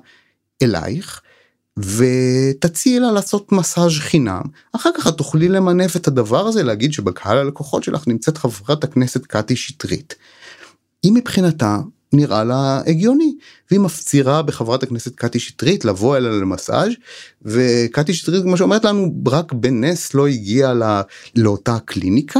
אלייך 0.61 1.21
ותציעי 1.77 2.99
לה 2.99 3.11
לעשות 3.11 3.51
מסאז' 3.51 3.99
חינם 3.99 4.41
אחר 4.71 4.89
כך 4.97 5.07
את 5.07 5.17
תוכלי 5.17 5.49
למנף 5.49 5.95
את 5.95 6.07
הדבר 6.07 6.47
הזה 6.47 6.63
להגיד 6.63 6.93
שבקהל 6.93 7.37
הלקוחות 7.37 7.83
שלך 7.83 8.07
נמצאת 8.07 8.37
חברת 8.37 8.83
הכנסת 8.83 9.25
קטי 9.25 9.55
שטרית. 9.55 10.15
היא 11.03 11.11
מבחינתה 11.11 11.77
נראה 12.13 12.43
לה 12.43 12.81
הגיוני 12.87 13.35
והיא 13.71 13.79
מפצירה 13.79 14.41
בחברת 14.41 14.83
הכנסת 14.83 15.15
קטי 15.15 15.39
שטרית 15.39 15.85
לבוא 15.85 16.17
אליה 16.17 16.31
למסאז' 16.31 16.91
וקטי 17.41 18.13
שטרית 18.13 18.43
כמו 18.43 18.57
שאומרת 18.57 18.85
לנו 18.85 19.13
רק 19.27 19.53
בנס 19.53 20.13
לא 20.13 20.27
הגיעה 20.27 20.73
לא, 20.73 20.85
לאותה 21.35 21.77
קליניקה 21.85 22.39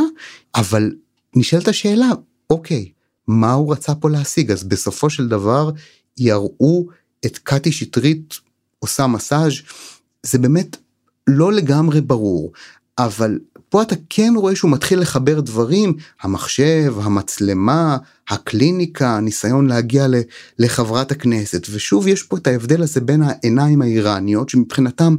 אבל 0.56 0.92
נשאלת 1.36 1.68
השאלה 1.68 2.10
אוקיי 2.50 2.92
מה 3.28 3.54
הוא 3.54 3.72
רצה 3.72 3.96
פה 3.96 4.10
להשיג? 4.10 4.52
אז 4.52 4.64
בסופו 4.64 5.10
של 5.10 5.28
דבר 5.28 5.70
יראו 6.18 6.88
את 7.26 7.38
קטי 7.38 7.72
שטרית 7.72 8.34
עושה 8.80 9.08
מסאז' 9.08 9.54
זה 10.24 10.38
באמת 10.38 10.78
לא 11.28 11.54
לגמרי 11.54 12.02
ברור 12.02 12.52
אבל 12.98 13.40
פה 13.70 13.82
אתה 13.82 13.96
כן 14.10 14.34
רואה 14.36 14.56
שהוא 14.56 14.72
מתחיל 14.72 15.00
לחבר 15.00 15.40
דברים 15.40 15.94
המחשב 16.22 16.94
המצלמה 17.02 17.98
הקליניקה 18.30 19.18
הניסיון 19.18 19.68
להגיע 19.68 20.08
לחברת 20.60 21.12
הכנסת 21.12 21.68
ושוב 21.72 22.08
יש 22.08 22.24
פה 22.24 22.38
את 22.38 22.48
ההבדל 22.48 22.82
הזה 22.84 23.02
בין 23.02 23.22
העיניים 23.22 23.82
האיראניות 23.82 24.50
שמבחינתם 24.50 25.16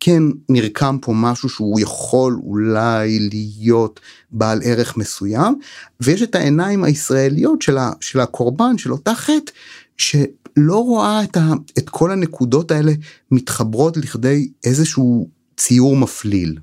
כן 0.00 0.22
נרקם 0.48 0.98
פה 1.02 1.12
משהו 1.14 1.48
שהוא 1.48 1.80
יכול 1.80 2.40
אולי 2.42 3.18
להיות 3.18 4.00
בעל 4.30 4.60
ערך 4.64 4.96
מסוים 4.96 5.58
ויש 6.00 6.22
את 6.22 6.34
העיניים 6.34 6.84
הישראליות 6.84 7.62
של, 7.62 7.78
ה, 7.78 7.92
של 8.00 8.20
הקורבן 8.20 8.78
של 8.78 8.92
אותה 8.92 9.14
חטא 9.14 9.52
שלא 9.96 10.76
רואה 10.76 11.24
את, 11.24 11.36
ה, 11.36 11.52
את 11.78 11.90
כל 11.90 12.10
הנקודות 12.10 12.70
האלה 12.70 12.92
מתחברות 13.30 13.96
לכדי 13.96 14.50
איזשהו 14.64 15.28
ציור 15.56 15.96
מפליל. 15.96 16.58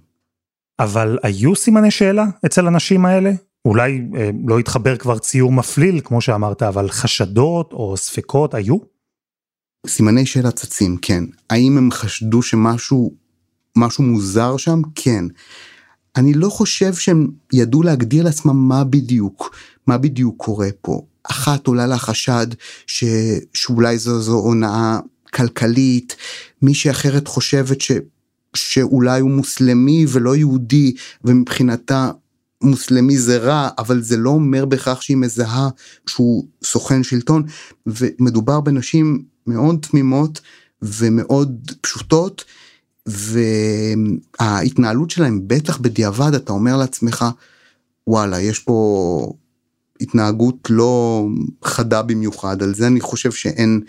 אבל 0.80 1.18
היו 1.24 1.56
סימני 1.56 1.92
שאלה 1.92 2.26
אצל 2.46 2.68
הנשים 2.68 3.06
האלה? 3.06 3.32
אולי 3.66 4.02
אה, 4.16 4.30
לא 4.48 4.60
התחבר 4.60 4.98
כבר 4.98 5.20
ציור 5.20 5.52
מפליל 5.52 6.02
כמו 6.04 6.22
שאמרת 6.22 6.64
אבל 6.64 6.90
חשדות 6.90 7.74
או 7.74 7.98
ספקות 7.98 8.54
היו? 8.54 8.78
סימני 9.88 10.26
שאלה 10.26 10.52
צצים 10.52 10.98
כן 11.02 11.24
האם 11.50 11.78
הם 11.78 11.92
חשדו 11.92 12.42
שמשהו 12.42 13.27
משהו 13.78 14.04
מוזר 14.04 14.58
שם? 14.58 14.82
כן. 14.96 15.26
אני 16.16 16.34
לא 16.34 16.50
חושב 16.50 16.94
שהם 16.94 17.28
ידעו 17.54 17.84
להגדיר 17.84 18.24
לעצמם 18.24 18.68
מה 18.68 18.84
בדיוק 18.84 19.56
מה 19.88 19.98
בדיוק 19.98 20.36
קורה 20.38 20.70
פה. 20.82 21.02
אחת 21.24 21.68
עולה 21.68 21.88
לה 21.88 21.98
חשד 21.98 22.48
ש... 22.88 23.04
שאולי 23.54 23.98
זו, 23.98 24.22
זו 24.22 24.34
הונאה 24.34 25.00
כלכלית, 25.34 26.16
מישהי 26.62 26.92
אחרת 26.92 27.28
חושבת 27.28 27.82
ש... 27.82 27.92
שאולי 28.54 29.20
הוא 29.20 29.32
מוסלמי 29.32 30.06
ולא 30.10 30.36
יהודי, 30.36 30.96
ומבחינתה 31.24 32.12
מוסלמי 32.62 33.18
זה 33.18 33.38
רע, 33.38 33.70
אבל 33.78 34.02
זה 34.02 34.18
לא 34.18 34.30
אומר 34.30 34.66
בהכרח 34.66 35.02
שהיא 35.02 35.18
מזהה 35.18 35.70
שהוא 36.08 36.46
סוכן 36.64 37.04
שלטון, 37.04 37.44
ומדובר 37.86 38.62
בנשים 38.62 39.24
מאוד 39.48 39.86
תמימות 39.90 40.42
ומאוד 40.82 41.72
פשוטות, 41.82 42.44
וההתנהלות 43.08 45.10
שלהם 45.10 45.42
בטח 45.48 45.78
בדיעבד 45.78 46.34
אתה 46.34 46.52
אומר 46.52 46.78
לעצמך 46.78 47.26
וואלה 48.08 48.42
יש 48.42 48.60
פה 48.60 49.34
התנהגות 50.02 50.68
לא 50.70 51.26
חדה 51.64 52.02
במיוחד, 52.02 52.64
על 52.64 52.76
זה 52.76 52.88
אני 52.88 53.02
חושב 53.02 53.32
שאין 53.32 53.82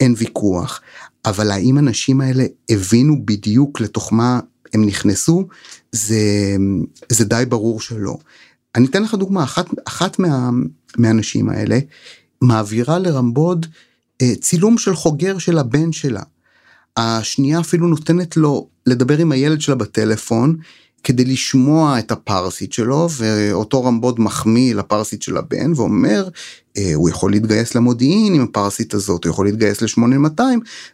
אין 0.00 0.14
ויכוח. 0.16 0.80
אבל 1.24 1.50
האם 1.50 1.78
הנשים 1.78 2.20
האלה 2.20 2.44
הבינו 2.70 3.16
בדיוק 3.24 3.80
לתוך 3.80 4.12
מה 4.12 4.40
הם 4.74 4.86
נכנסו, 4.86 5.46
זה, 5.92 6.56
זה 7.12 7.24
די 7.24 7.44
ברור 7.48 7.80
שלא. 7.80 8.16
אני 8.74 8.86
אתן 8.86 9.02
לך 9.02 9.14
דוגמה, 9.14 9.44
אחת, 9.44 9.66
אחת 9.84 10.18
מה, 10.18 10.50
מהנשים 10.96 11.48
האלה 11.48 11.78
מעבירה 12.42 12.98
לרמבוד 12.98 13.66
אה, 14.22 14.32
צילום 14.40 14.78
של 14.78 14.94
חוגר 14.94 15.38
של 15.38 15.58
הבן 15.58 15.92
שלה. 15.92 16.22
השנייה 16.96 17.60
אפילו 17.60 17.86
נותנת 17.86 18.36
לו 18.36 18.68
לדבר 18.86 19.18
עם 19.18 19.32
הילד 19.32 19.60
שלה 19.60 19.74
בטלפון, 19.74 20.56
כדי 21.04 21.24
לשמוע 21.24 21.98
את 21.98 22.10
הפרסית 22.12 22.72
שלו 22.72 23.08
ואותו 23.16 23.84
רמבוד 23.84 24.20
מחמיא 24.20 24.74
לפרסית 24.74 25.22
של 25.22 25.36
הבן 25.36 25.72
ואומר 25.76 26.28
אה, 26.76 26.90
הוא 26.94 27.08
יכול 27.08 27.30
להתגייס 27.30 27.74
למודיעין 27.74 28.34
עם 28.34 28.42
הפרסית 28.42 28.94
הזאת 28.94 29.24
הוא 29.24 29.30
יכול 29.30 29.46
להתגייס 29.46 29.82
ל-8200 29.82 30.40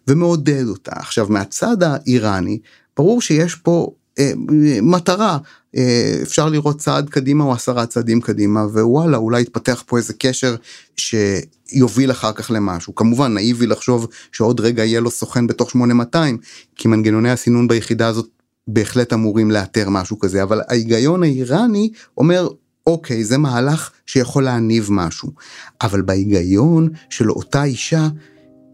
ומעודד 0.09 0.65
אותה. 0.69 0.93
עכשיו 0.95 1.27
מהצד 1.29 1.83
האיראני 1.83 2.59
ברור 2.97 3.21
שיש 3.21 3.55
פה 3.55 3.91
מטרה 4.83 5.39
אה, 5.77 6.19
אפשר 6.23 6.49
לראות 6.49 6.79
צעד 6.79 7.11
קדימה 7.11 7.45
או 7.45 7.53
עשרה 7.53 7.87
צעדים 7.87 8.21
קדימה 8.21 8.61
ווואלה 8.61 9.17
אולי 9.17 9.41
יתפתח 9.43 9.83
פה 9.87 9.97
איזה 9.97 10.13
קשר 10.19 10.57
שיוביל 10.97 12.11
אחר 12.11 12.33
כך 12.33 12.51
למשהו. 12.51 12.95
כמובן 12.95 13.35
נאיבי 13.35 13.67
לחשוב 13.67 14.07
שעוד 14.33 14.61
רגע 14.61 14.85
יהיה 14.85 15.01
לו 15.01 15.11
סוכן 15.11 15.47
בתוך 15.47 15.71
8200 15.71 16.39
כי 16.77 16.89
מנגנוני 16.89 17.31
הסינון 17.31 17.69
ביחידה 17.69 18.09
הזאת 18.09 18.29
בהחלט 18.69 19.13
אמורים 19.13 19.51
לאתר 19.51 19.89
משהו 19.89 20.19
כזה 20.19 20.43
אבל 20.43 20.61
ההיגיון 20.69 21.23
האיראני 21.23 21.91
אומר 22.17 22.49
אוקיי 22.87 23.25
זה 23.25 23.39
מהלך 23.39 23.91
שיכול 24.07 24.45
להניב 24.45 24.89
משהו. 24.91 25.33
אבל 25.83 26.03
בהיגיון 26.03 26.89
של 27.11 27.31
אותה 27.31 27.65
אישה 27.65 28.09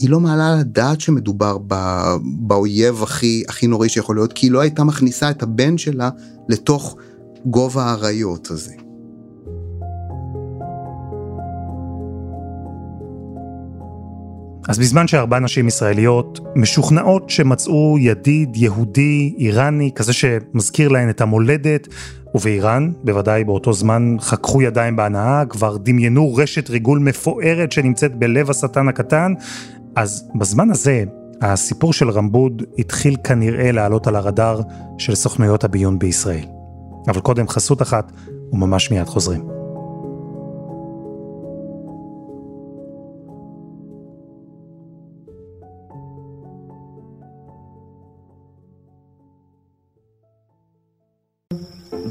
היא 0.00 0.10
לא 0.10 0.20
מעלה 0.20 0.52
על 0.52 0.58
הדעת 0.58 1.00
שמדובר 1.00 1.58
ב, 1.66 1.74
באויב 2.22 3.02
הכי 3.02 3.42
הכי 3.48 3.66
נוראי 3.66 3.88
שיכול 3.88 4.16
להיות 4.16 4.32
כי 4.32 4.46
היא 4.46 4.52
לא 4.52 4.60
הייתה 4.60 4.84
מכניסה 4.84 5.30
את 5.30 5.42
הבן 5.42 5.78
שלה 5.78 6.10
לתוך 6.48 6.96
גובה 7.46 7.84
האריות 7.84 8.50
הזה. 8.50 8.72
אז 14.68 14.78
בזמן 14.78 15.08
שארבע 15.08 15.38
נשים 15.38 15.68
ישראליות 15.68 16.40
משוכנעות 16.56 17.30
שמצאו 17.30 17.98
ידיד 17.98 18.56
יהודי 18.56 19.34
איראני 19.38 19.90
כזה 19.94 20.12
שמזכיר 20.12 20.88
להן 20.88 21.10
את 21.10 21.20
המולדת, 21.20 21.88
ובאיראן, 22.34 22.90
בוודאי 23.04 23.44
באותו 23.44 23.72
זמן, 23.72 24.16
חככו 24.20 24.62
ידיים 24.62 24.96
בהנאה, 24.96 25.44
כבר 25.48 25.76
דמיינו 25.76 26.34
רשת 26.34 26.70
ריגול 26.70 26.98
מפוארת 26.98 27.72
שנמצאת 27.72 28.14
בלב 28.14 28.50
השטן 28.50 28.88
הקטן, 28.88 29.32
אז 29.96 30.28
בזמן 30.34 30.70
הזה, 30.70 31.04
הסיפור 31.42 31.92
של 31.92 32.10
רמבוד 32.10 32.62
התחיל 32.78 33.16
כנראה 33.24 33.72
לעלות 33.72 34.06
על 34.06 34.16
הרדאר 34.16 34.60
של 34.98 35.14
סוכנויות 35.14 35.64
הביון 35.64 35.98
בישראל. 35.98 36.44
אבל 37.08 37.20
קודם 37.20 37.48
חסות 37.48 37.82
אחת, 37.82 38.12
וממש 38.52 38.90
מיד 38.90 39.06
חוזרים. 39.06 39.55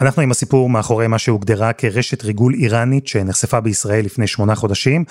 אנחנו 0.00 0.22
עם 0.22 0.30
הסיפור 0.30 0.70
מאחורי 0.70 1.06
מה 1.06 1.18
שהוגדרה 1.18 1.72
כרשת 1.72 2.24
ריגול 2.24 2.54
איראנית 2.54 3.06
שנחשפה 3.06 3.60
בישראל 3.60 4.04
לפני 4.04 4.26
שמונה 4.26 4.54
חודשים. 4.54 5.04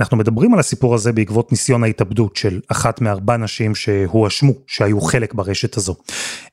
אנחנו 0.00 0.16
מדברים 0.16 0.54
על 0.54 0.60
הסיפור 0.60 0.94
הזה 0.94 1.12
בעקבות 1.12 1.52
ניסיון 1.52 1.84
ההתאבדות 1.84 2.36
של 2.36 2.60
אחת 2.68 3.00
מארבע 3.00 3.36
נשים 3.36 3.74
שהואשמו 3.74 4.52
שהיו 4.66 5.00
חלק 5.00 5.34
ברשת 5.34 5.76
הזו. 5.76 5.96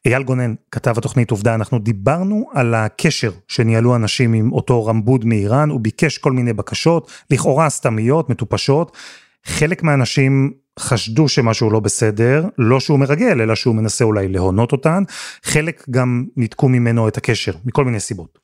אייל 0.05 0.23
גונן, 0.23 0.53
כתב 0.71 0.97
התוכנית 0.97 1.31
עובדה, 1.31 1.55
אנחנו 1.55 1.79
דיברנו 1.79 2.49
על 2.53 2.75
הקשר 2.75 3.31
שניהלו 3.47 3.95
אנשים 3.95 4.33
עם 4.33 4.51
אותו 4.51 4.85
רמבוד 4.85 5.25
מאיראן, 5.25 5.69
הוא 5.69 5.79
ביקש 5.79 6.17
כל 6.17 6.31
מיני 6.31 6.53
בקשות, 6.53 7.11
לכאורה 7.29 7.69
סתמיות, 7.69 8.29
מטופשות. 8.29 8.97
חלק 9.45 9.83
מהאנשים 9.83 10.51
חשדו 10.79 11.29
שמשהו 11.29 11.69
לא 11.69 11.79
בסדר, 11.79 12.45
לא 12.57 12.79
שהוא 12.79 12.99
מרגל, 12.99 13.41
אלא 13.41 13.55
שהוא 13.55 13.75
מנסה 13.75 14.03
אולי 14.03 14.27
להונות 14.27 14.71
אותן, 14.71 15.03
חלק 15.43 15.85
גם 15.89 16.25
ניתקו 16.37 16.69
ממנו 16.69 17.07
את 17.07 17.17
הקשר, 17.17 17.51
מכל 17.65 17.85
מיני 17.85 17.99
סיבות. 17.99 18.39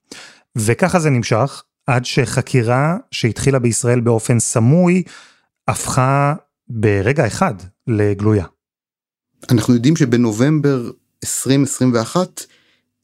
וככה 0.55 0.99
זה 0.99 1.09
נמשך, 1.09 1.63
עד 1.87 2.05
שחקירה 2.05 2.97
שהתחילה 3.11 3.59
בישראל 3.59 3.99
באופן 3.99 4.39
סמוי, 4.39 5.03
הפכה 5.67 6.33
ברגע 6.69 7.27
אחד 7.27 7.53
לגלויה. 7.87 8.45
אנחנו 9.51 9.73
יודעים 9.73 9.95
שבנובמבר 9.95 10.91
2021 11.23 12.41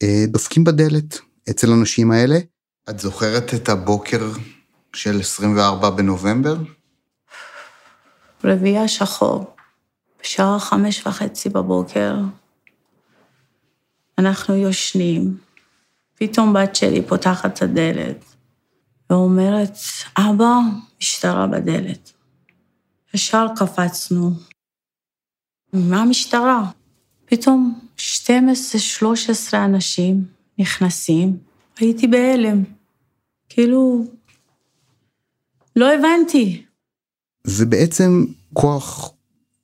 אה, 0.02 0.24
דופקים 0.28 0.64
בדלת 0.64 1.18
אצל 1.50 1.72
הנשים 1.72 2.10
האלה. 2.10 2.38
את 2.90 3.00
זוכרת 3.00 3.54
את 3.54 3.68
הבוקר 3.68 4.30
של 4.92 5.20
24 5.20 5.90
בנובמבר? 5.90 6.56
רביעייה 8.44 8.88
שחור, 8.88 9.54
בשעה 10.22 10.58
חמש 10.58 11.06
וחצי 11.06 11.48
בבוקר, 11.48 12.14
אנחנו 14.18 14.56
יושנים, 14.56 15.36
פתאום 16.14 16.52
בת 16.52 16.76
שלי 16.76 17.02
פותחת 17.02 17.56
את 17.56 17.62
הדלת 17.62 18.24
ואומרת, 19.10 19.76
אבא, 20.18 20.54
משטרה 21.00 21.46
בדלת. 21.46 22.12
ישר 23.14 23.46
קפצנו. 23.56 24.30
מה 25.72 26.02
המשטרה? 26.02 26.70
פתאום 27.24 27.80
12-13 27.98 28.00
אנשים 29.54 30.24
נכנסים, 30.58 31.38
הייתי 31.78 32.06
בהלם. 32.06 32.64
כאילו, 33.48 34.04
לא 35.76 35.92
הבנתי. 35.94 36.64
ובעצם 37.46 38.24
כוח 38.52 39.12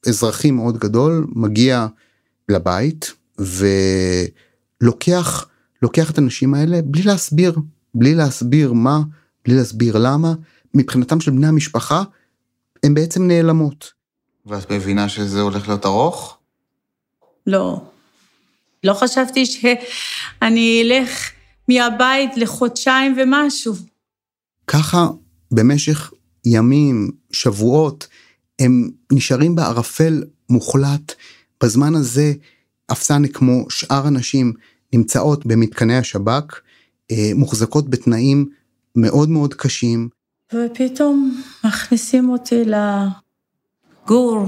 אזרחי 0.09 0.51
מאוד 0.51 0.79
גדול 0.79 1.27
מגיע 1.29 1.87
לבית 2.49 3.13
ולוקח 4.83 5.47
לוקח 5.83 6.11
את 6.11 6.19
הנשים 6.19 6.55
האלה 6.55 6.83
בלי 6.85 7.03
להסביר 7.03 7.59
בלי 7.95 8.15
להסביר 8.15 8.73
מה 8.73 9.01
בלי 9.45 9.55
להסביר 9.55 9.99
למה 9.99 10.35
מבחינתם 10.75 11.21
של 11.21 11.31
בני 11.31 11.47
המשפחה 11.47 12.03
הן 12.83 12.95
בעצם 12.95 13.27
נעלמות. 13.27 13.93
ואת 14.47 14.73
מבינה 14.73 15.09
שזה 15.09 15.41
הולך 15.41 15.69
להיות 15.69 15.87
ארוך? 15.87 16.39
לא. 17.47 17.81
לא 18.85 18.95
חשבתי 18.95 19.47
שאני 19.47 20.83
אלך 20.83 21.31
מהבית 21.69 22.37
לחודשיים 22.37 23.17
ומשהו. 23.19 23.75
ככה 24.67 25.07
במשך 25.51 26.11
ימים, 26.47 27.11
שבועות, 27.33 28.07
הם 28.59 28.91
נשארים 29.13 29.55
בערפל 29.55 30.25
מוחלט. 30.51 31.15
בזמן 31.63 31.95
הזה, 31.95 32.33
אפסנה 32.93 33.29
כמו 33.29 33.71
שאר 33.71 34.07
הנשים 34.07 34.53
נמצאות 34.93 35.47
במתקני 35.47 35.97
השב"כ, 35.97 36.61
אה, 37.11 37.31
מוחזקות 37.35 37.91
בתנאים 37.91 38.49
מאוד 38.97 39.29
מאוד 39.29 39.55
קשים. 39.55 40.09
ופתאום 40.55 41.43
מכניסים 41.65 42.29
אותי 42.29 42.63
לגור. 44.05 44.47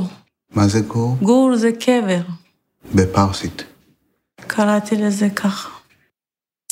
מה 0.51 0.69
זה 0.69 0.81
גור? 0.81 1.17
גור 1.23 1.57
זה 1.57 1.71
קבר. 1.73 2.21
בפרסית. 2.95 3.65
קראתי 4.47 4.97
לזה 4.97 5.29
ככה. 5.37 5.69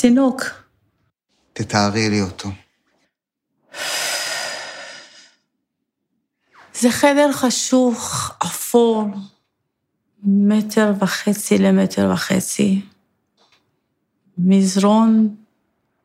צינוק. 0.00 0.42
תתארי 1.52 2.10
לי 2.10 2.22
אותו. 2.22 2.48
זה 6.80 6.90
חדר 6.90 7.32
חשוך, 7.32 8.30
אפור, 8.42 9.04
מטר 10.22 10.92
וחצי 10.98 11.58
למטר 11.58 12.10
וחצי, 12.12 12.82
מזרון 14.38 15.36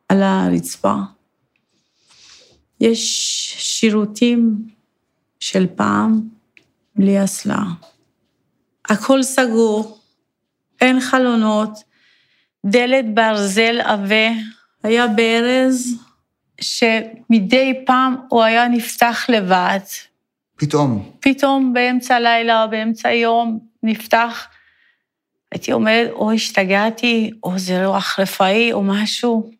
על 0.08 0.22
הרצפה. 0.22 0.94
יש 2.80 3.00
שירותים 3.58 4.68
של 5.40 5.66
פעם 5.76 6.20
בלי 6.96 7.24
אסלה. 7.24 7.62
הכל 8.84 9.22
סגור, 9.22 10.00
אין 10.80 11.00
חלונות, 11.00 11.70
דלת 12.66 13.14
ברזל 13.14 13.80
עבה, 13.80 14.30
היה 14.82 15.06
ברז 15.08 15.98
שמדי 16.60 17.82
פעם 17.86 18.16
הוא 18.28 18.42
היה 18.42 18.68
נפתח 18.68 19.26
לבד, 19.28 19.78
פתאום. 20.62 21.10
פתאום 21.20 21.72
באמצע 21.72 22.14
הלילה 22.14 22.66
באמצע 22.66 23.08
היום 23.08 23.58
נפתח. 23.82 24.46
הייתי 25.52 25.72
אומרת, 25.72 26.10
או 26.10 26.32
השתגעתי, 26.32 27.30
או 27.42 27.58
זה 27.58 27.86
רוח 27.86 28.18
רפאי, 28.18 28.72
או 28.72 28.82
משהו. 28.82 29.50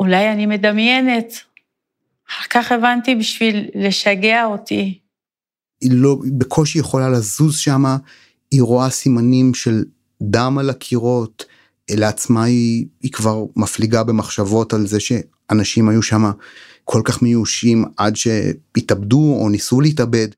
אולי 0.00 0.32
אני 0.32 0.46
מדמיינת. 0.46 1.32
אחר 2.30 2.46
כך 2.50 2.72
הבנתי 2.72 3.14
בשביל 3.14 3.68
לשגע 3.74 4.44
אותי. 4.44 4.98
היא 5.80 5.90
לא, 5.92 6.16
בקושי 6.38 6.78
יכולה 6.78 7.08
לזוז 7.08 7.58
שמה, 7.58 7.96
היא 8.50 8.62
רואה 8.62 8.90
סימנים 8.90 9.54
של 9.54 9.84
דם 10.22 10.58
על 10.58 10.70
הקירות, 10.70 11.44
לעצמה 11.90 12.44
היא, 12.44 12.86
היא 13.02 13.12
כבר 13.12 13.44
מפליגה 13.56 14.04
במחשבות 14.04 14.72
על 14.72 14.86
זה 14.86 14.98
שאנשים 15.00 15.88
היו 15.88 16.02
שמה 16.02 16.32
כל 16.88 17.02
כך 17.04 17.22
מיושים 17.22 17.84
עד 17.96 18.16
שהתאבדו 18.16 19.36
או 19.40 19.48
ניסו 19.48 19.80
להתאבד. 19.80 20.28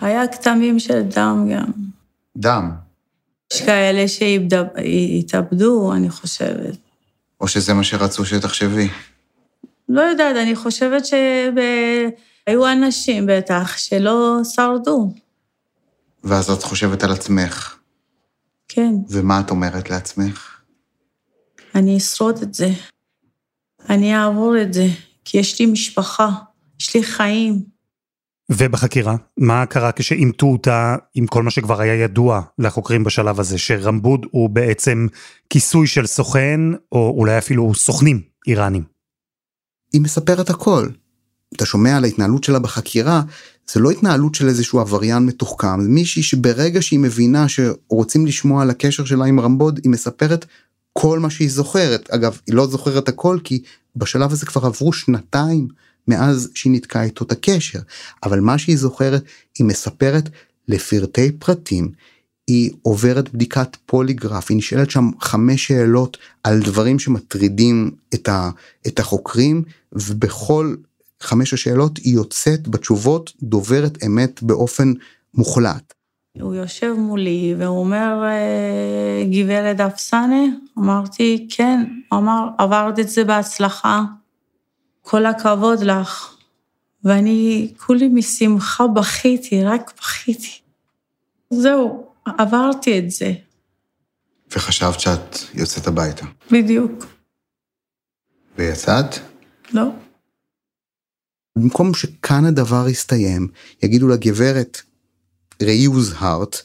היה 0.00 0.28
כתמים 0.28 0.78
של 0.78 1.02
דם 1.02 1.48
גם. 1.52 1.70
דם. 2.36 2.70
יש 3.52 3.62
כאלה 3.62 4.08
שהתאבדו, 4.08 5.92
אני 5.92 6.10
חושבת. 6.10 6.76
או 7.40 7.48
שזה 7.48 7.74
מה 7.74 7.84
שרצו 7.84 8.24
שתחשבי. 8.24 8.88
לא 9.88 10.00
יודעת, 10.00 10.36
אני 10.36 10.56
חושבת 10.56 11.02
שהיו 11.06 12.72
אנשים 12.72 13.26
בטח 13.28 13.76
שלא 13.76 14.40
שרדו. 14.44 15.12
ואז 16.24 16.50
את 16.50 16.62
חושבת 16.62 17.02
על 17.02 17.12
עצמך. 17.12 17.76
כן. 18.68 18.94
ומה 19.08 19.40
את 19.40 19.50
אומרת 19.50 19.90
לעצמך? 19.90 20.60
אני 21.74 21.96
אשרוד 21.96 22.38
את 22.42 22.54
זה. 22.54 22.70
אני 23.90 24.16
אעבור 24.16 24.54
את 24.62 24.72
זה. 24.72 24.86
כי 25.24 25.38
יש 25.38 25.60
לי 25.60 25.66
משפחה, 25.66 26.28
יש 26.80 26.96
לי 26.96 27.02
חיים. 27.02 27.74
ובחקירה, 28.50 29.16
מה 29.36 29.66
קרה 29.66 29.92
כשאימתו 29.92 30.46
אותה 30.46 30.96
עם 31.14 31.26
כל 31.26 31.42
מה 31.42 31.50
שכבר 31.50 31.80
היה 31.80 31.94
ידוע 31.94 32.40
לחוקרים 32.58 33.04
בשלב 33.04 33.40
הזה, 33.40 33.58
שרמבוד 33.58 34.26
הוא 34.30 34.50
בעצם 34.50 35.06
כיסוי 35.50 35.86
של 35.86 36.06
סוכן, 36.06 36.60
או 36.92 37.14
אולי 37.18 37.38
אפילו 37.38 37.74
סוכנים 37.74 38.20
איראנים? 38.46 38.82
היא 39.92 40.00
מספרת 40.00 40.50
הכל. 40.50 40.88
אתה 41.56 41.66
שומע 41.66 41.96
על 41.96 42.04
ההתנהלות 42.04 42.44
שלה 42.44 42.58
בחקירה, 42.58 43.22
זה 43.72 43.80
לא 43.80 43.90
התנהלות 43.90 44.34
של 44.34 44.48
איזשהו 44.48 44.80
עבריין 44.80 45.26
מתוחכם, 45.26 45.82
זה 45.82 45.88
מישהי 45.88 46.22
שברגע 46.22 46.82
שהיא 46.82 46.98
מבינה 46.98 47.46
שרוצים 47.48 48.26
לשמוע 48.26 48.62
על 48.62 48.70
הקשר 48.70 49.04
שלה 49.04 49.24
עם 49.24 49.40
רמבוד, 49.40 49.80
היא 49.84 49.90
מספרת 49.90 50.46
כל 50.92 51.18
מה 51.18 51.30
שהיא 51.30 51.50
זוכרת. 51.50 52.10
אגב, 52.10 52.38
היא 52.46 52.54
לא 52.54 52.66
זוכרת 52.66 53.08
הכל 53.08 53.38
כי 53.44 53.62
בשלב 53.96 54.32
הזה 54.32 54.46
כבר 54.46 54.66
עברו 54.66 54.92
שנתיים 54.92 55.68
מאז 56.08 56.50
שהיא 56.54 56.72
ניתקה 56.72 57.02
איתו 57.02 57.24
את 57.24 57.32
הקשר. 57.32 57.78
אבל 58.22 58.40
מה 58.40 58.58
שהיא 58.58 58.76
זוכרת, 58.76 59.22
היא 59.58 59.66
מספרת 59.66 60.28
לפרטי 60.68 61.32
פרטים. 61.32 61.92
היא 62.46 62.70
עוברת 62.82 63.34
בדיקת 63.34 63.76
פוליגרף, 63.86 64.50
היא 64.50 64.56
נשאלת 64.56 64.90
שם 64.90 65.10
חמש 65.20 65.66
שאלות 65.66 66.16
על 66.44 66.60
דברים 66.60 66.98
שמטרידים 66.98 67.90
את, 68.14 68.28
ה, 68.28 68.50
את 68.86 68.98
החוקרים, 68.98 69.62
ובכל 69.92 70.74
חמש 71.20 71.54
השאלות 71.54 71.98
היא 71.98 72.14
יוצאת 72.14 72.68
בתשובות 72.68 73.32
דוברת 73.42 74.04
אמת 74.06 74.42
באופן 74.42 74.92
מוחלט. 75.34 75.94
הוא 76.40 76.54
יושב 76.54 76.94
מולי 76.98 77.54
והוא 77.58 77.78
אומר, 77.78 78.22
אה, 78.24 79.24
גברת 79.30 79.80
אפסנה? 79.80 80.42
אמרתי, 80.78 81.46
כן. 81.50 81.84
הוא 82.08 82.18
אמר, 82.18 82.48
עברת 82.58 82.98
את 82.98 83.08
זה 83.08 83.24
בהצלחה. 83.24 84.02
כל 85.02 85.26
הכבוד 85.26 85.80
לך. 85.80 86.36
ואני 87.04 87.72
כולי 87.76 88.08
משמחה 88.08 88.86
בכיתי, 88.86 89.64
רק 89.64 89.92
בכיתי. 89.98 90.60
זהו, 91.50 92.06
עברתי 92.24 92.98
את 92.98 93.10
זה. 93.10 93.32
וחשבת 94.50 95.00
שאת 95.00 95.36
יוצאת 95.54 95.86
הביתה. 95.86 96.26
בדיוק. 96.50 97.06
ויצאת? 98.58 99.14
לא. 99.72 99.84
במקום 101.56 101.94
שכאן 101.94 102.44
הדבר 102.44 102.88
יסתיים, 102.88 103.48
יגידו 103.82 104.08
לגברת, 104.08 104.82
ראי 105.62 105.84
הוזהרת, 105.84 106.56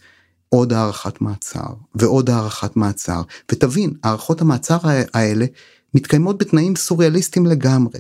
עוד 0.49 0.73
הארכת 0.73 1.21
מעצר, 1.21 1.73
ועוד 1.95 2.29
הארכת 2.29 2.75
מעצר, 2.75 3.21
ותבין, 3.51 3.93
הארכות 4.03 4.41
המעצר 4.41 4.77
האלה 5.13 5.45
מתקיימות 5.93 6.37
בתנאים 6.37 6.75
סוריאליסטיים 6.75 7.45
לגמרי. 7.45 7.99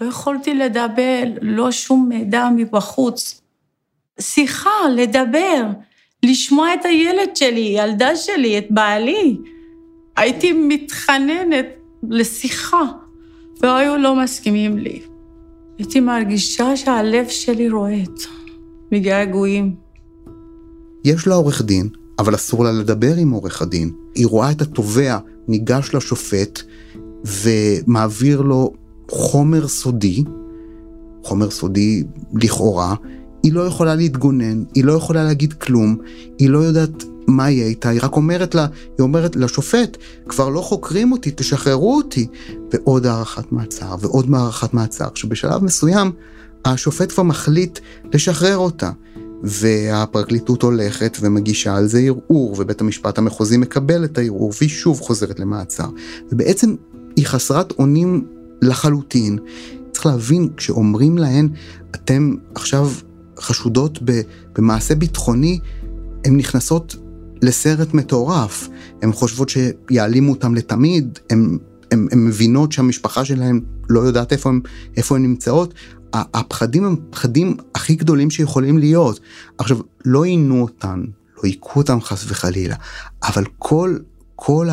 לא 0.00 0.06
יכולתי 0.06 0.54
לדבר, 0.54 1.22
לא 1.42 1.72
שום 1.72 2.08
מידע 2.08 2.48
מבחוץ. 2.56 3.40
שיחה, 4.20 4.70
לדבר, 4.96 5.66
לשמוע 6.22 6.74
את 6.74 6.84
הילד 6.84 7.36
שלי, 7.36 7.74
ילדה 7.78 8.16
שלי, 8.16 8.58
את 8.58 8.66
בעלי. 8.70 9.36
הייתי 10.16 10.52
מתחננת 10.52 11.66
לשיחה, 12.10 12.82
והיו 13.60 13.96
לא 13.96 14.16
מסכימים 14.16 14.78
לי. 14.78 15.02
הייתי 15.78 16.00
מרגישה 16.00 16.76
שהלב 16.76 17.28
שלי 17.28 17.68
רועט 17.68 18.20
מגעגועים. 18.92 19.89
יש 21.04 21.26
לה 21.26 21.34
עורך 21.34 21.62
דין, 21.62 21.88
אבל 22.18 22.34
אסור 22.34 22.64
לה 22.64 22.72
לדבר 22.72 23.16
עם 23.16 23.30
עורך 23.30 23.62
הדין. 23.62 23.90
היא 24.14 24.26
רואה 24.26 24.50
את 24.50 24.62
התובע 24.62 25.18
ניגש 25.48 25.94
לשופט 25.94 26.62
ומעביר 27.24 28.40
לו 28.40 28.72
חומר 29.10 29.68
סודי, 29.68 30.24
חומר 31.24 31.50
סודי 31.50 32.04
לכאורה, 32.34 32.94
היא 33.42 33.52
לא 33.52 33.60
יכולה 33.60 33.94
להתגונן, 33.94 34.64
היא 34.74 34.84
לא 34.84 34.92
יכולה 34.92 35.24
להגיד 35.24 35.52
כלום, 35.52 35.96
היא 36.38 36.50
לא 36.50 36.58
יודעת 36.58 37.04
מה 37.26 37.50
יהיה 37.50 37.66
איתה, 37.66 37.88
היא 37.88 38.00
רק 38.02 38.16
אומרת 38.16 38.54
לה, 38.54 38.66
היא 38.98 39.02
אומרת 39.04 39.36
לשופט, 39.36 39.96
כבר 40.28 40.48
לא 40.48 40.60
חוקרים 40.60 41.12
אותי, 41.12 41.30
תשחררו 41.34 41.96
אותי. 41.96 42.26
ועוד 42.72 43.06
הארכת 43.06 43.52
מעצר, 43.52 43.94
ועוד 44.00 44.34
הארכת 44.34 44.74
מעצר, 44.74 45.08
שבשלב 45.14 45.64
מסוים 45.64 46.12
השופט 46.64 47.12
כבר 47.12 47.22
מחליט 47.22 47.78
לשחרר 48.14 48.56
אותה. 48.56 48.90
והפרקליטות 49.42 50.62
הולכת 50.62 51.16
ומגישה 51.20 51.76
על 51.76 51.86
זה 51.86 52.00
ערעור, 52.00 52.56
ובית 52.58 52.80
המשפט 52.80 53.18
המחוזי 53.18 53.56
מקבל 53.56 54.04
את 54.04 54.18
הערעור, 54.18 54.52
והיא 54.58 54.70
שוב 54.70 55.00
חוזרת 55.00 55.40
למעצר. 55.40 55.88
ובעצם 56.32 56.74
היא 57.16 57.26
חסרת 57.26 57.72
אונים 57.78 58.26
לחלוטין. 58.62 59.38
צריך 59.92 60.06
להבין, 60.06 60.48
כשאומרים 60.56 61.18
להן, 61.18 61.48
אתם 61.94 62.34
עכשיו 62.54 62.90
חשודות 63.38 63.98
במעשה 64.58 64.94
ביטחוני, 64.94 65.58
הן 66.24 66.36
נכנסות 66.36 66.96
לסרט 67.42 67.94
מטורף. 67.94 68.68
הן 69.02 69.12
חושבות 69.12 69.48
שיעלימו 69.48 70.32
אותם 70.32 70.54
לתמיד, 70.54 71.18
הן 71.30 71.58
מבינות 72.16 72.72
שהמשפחה 72.72 73.24
שלהן 73.24 73.60
לא 73.88 74.00
יודעת 74.00 74.32
איפה 74.32 75.16
הן 75.16 75.22
נמצאות. 75.22 75.74
הפחדים 76.12 76.84
הם 76.84 76.96
הפחדים 77.08 77.56
הכי 77.74 77.94
גדולים 77.94 78.30
שיכולים 78.30 78.78
להיות. 78.78 79.20
עכשיו, 79.58 79.78
לא 80.04 80.24
עינו 80.24 80.62
אותן, 80.62 81.04
לא 81.36 81.42
היכו 81.42 81.80
אותן 81.80 82.00
חס 82.00 82.24
וחלילה, 82.28 82.76
אבל 83.22 83.44
כל, 83.58 83.96
כל 84.36 84.68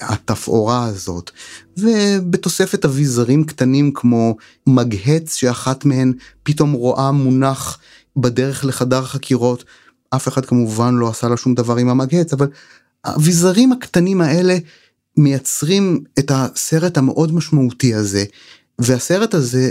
התפאורה 0.00 0.84
הזאת, 0.84 1.30
ובתוספת 1.78 2.84
אביזרים 2.84 3.44
קטנים 3.44 3.92
כמו 3.92 4.36
מגהץ 4.66 5.34
שאחת 5.34 5.84
מהן 5.84 6.12
פתאום 6.42 6.72
רואה 6.72 7.12
מונח 7.12 7.78
בדרך 8.16 8.64
לחדר 8.64 9.04
חקירות, 9.04 9.64
אף 10.10 10.28
אחד 10.28 10.46
כמובן 10.46 10.94
לא 10.94 11.08
עשה 11.08 11.28
לה 11.28 11.36
שום 11.36 11.54
דבר 11.54 11.76
עם 11.76 11.88
המגהץ, 11.88 12.32
אבל 12.32 12.46
האביזרים 13.04 13.72
הקטנים 13.72 14.20
האלה 14.20 14.56
מייצרים 15.16 16.04
את 16.18 16.30
הסרט 16.34 16.98
המאוד 16.98 17.34
משמעותי 17.34 17.94
הזה, 17.94 18.24
והסרט 18.78 19.34
הזה, 19.34 19.70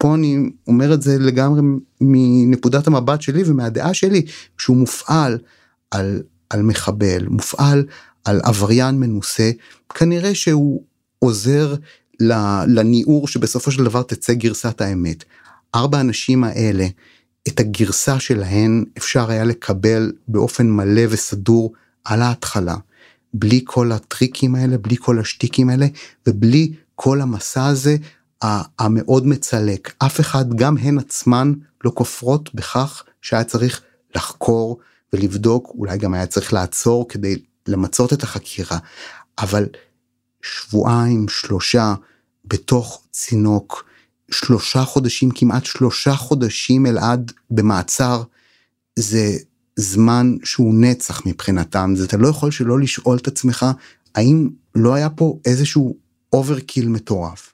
שפה 0.00 0.14
אני 0.14 0.50
אומר 0.66 0.94
את 0.94 1.02
זה 1.02 1.18
לגמרי 1.18 1.60
מנקודת 2.00 2.86
המבט 2.86 3.22
שלי 3.22 3.42
ומהדעה 3.46 3.94
שלי, 3.94 4.22
שהוא 4.58 4.76
מופעל 4.76 5.38
על, 5.90 6.22
על 6.50 6.62
מחבל, 6.62 7.26
מופעל 7.28 7.84
על 8.24 8.40
עבריין 8.44 9.00
מנוסה, 9.00 9.50
כנראה 9.94 10.34
שהוא 10.34 10.82
עוזר 11.18 11.74
לניעור 12.66 13.28
שבסופו 13.28 13.70
של 13.70 13.84
דבר 13.84 14.02
תצא 14.02 14.32
גרסת 14.32 14.80
האמת. 14.80 15.24
ארבע 15.74 15.98
האנשים 15.98 16.44
האלה, 16.44 16.86
את 17.48 17.60
הגרסה 17.60 18.20
שלהן 18.20 18.84
אפשר 18.98 19.30
היה 19.30 19.44
לקבל 19.44 20.12
באופן 20.28 20.70
מלא 20.70 21.02
וסדור 21.08 21.72
על 22.04 22.22
ההתחלה. 22.22 22.76
בלי 23.34 23.60
כל 23.64 23.92
הטריקים 23.92 24.54
האלה, 24.54 24.78
בלי 24.78 24.96
כל 24.98 25.18
השטיקים 25.18 25.68
האלה, 25.68 25.86
ובלי 26.26 26.72
כל 26.94 27.20
המסע 27.20 27.66
הזה 27.66 27.96
המאוד 28.42 29.26
מצלק. 29.26 29.94
אף 29.98 30.20
אחד, 30.20 30.54
גם 30.54 30.76
הן 30.76 30.98
עצמן, 30.98 31.52
לא 31.84 31.92
כופרות 31.94 32.54
בכך 32.54 33.04
שהיה 33.22 33.44
צריך 33.44 33.82
לחקור 34.14 34.78
ולבדוק, 35.12 35.72
אולי 35.78 35.98
גם 35.98 36.14
היה 36.14 36.26
צריך 36.26 36.52
לעצור 36.52 37.08
כדי 37.08 37.36
למצות 37.68 38.12
את 38.12 38.22
החקירה, 38.22 38.78
אבל 39.38 39.66
שבועיים, 40.42 41.28
שלושה, 41.28 41.94
בתוך 42.44 43.02
צינוק, 43.10 43.84
שלושה 44.30 44.84
חודשים, 44.84 45.30
כמעט 45.30 45.64
שלושה 45.64 46.14
חודשים 46.14 46.86
אלעד 46.86 47.32
במעצר, 47.50 48.22
זה 48.96 49.36
זמן 49.76 50.36
שהוא 50.44 50.74
נצח 50.74 51.26
מבחינתם, 51.26 51.92
זה 51.96 52.04
אתה 52.04 52.16
לא 52.16 52.28
יכול 52.28 52.50
שלא 52.50 52.80
לשאול 52.80 53.16
את 53.16 53.26
עצמך, 53.26 53.66
האם 54.14 54.48
לא 54.74 54.94
היה 54.94 55.10
פה 55.10 55.38
איזשהו 55.44 55.96
overkill 56.32 56.88
מטורף. 56.88 57.52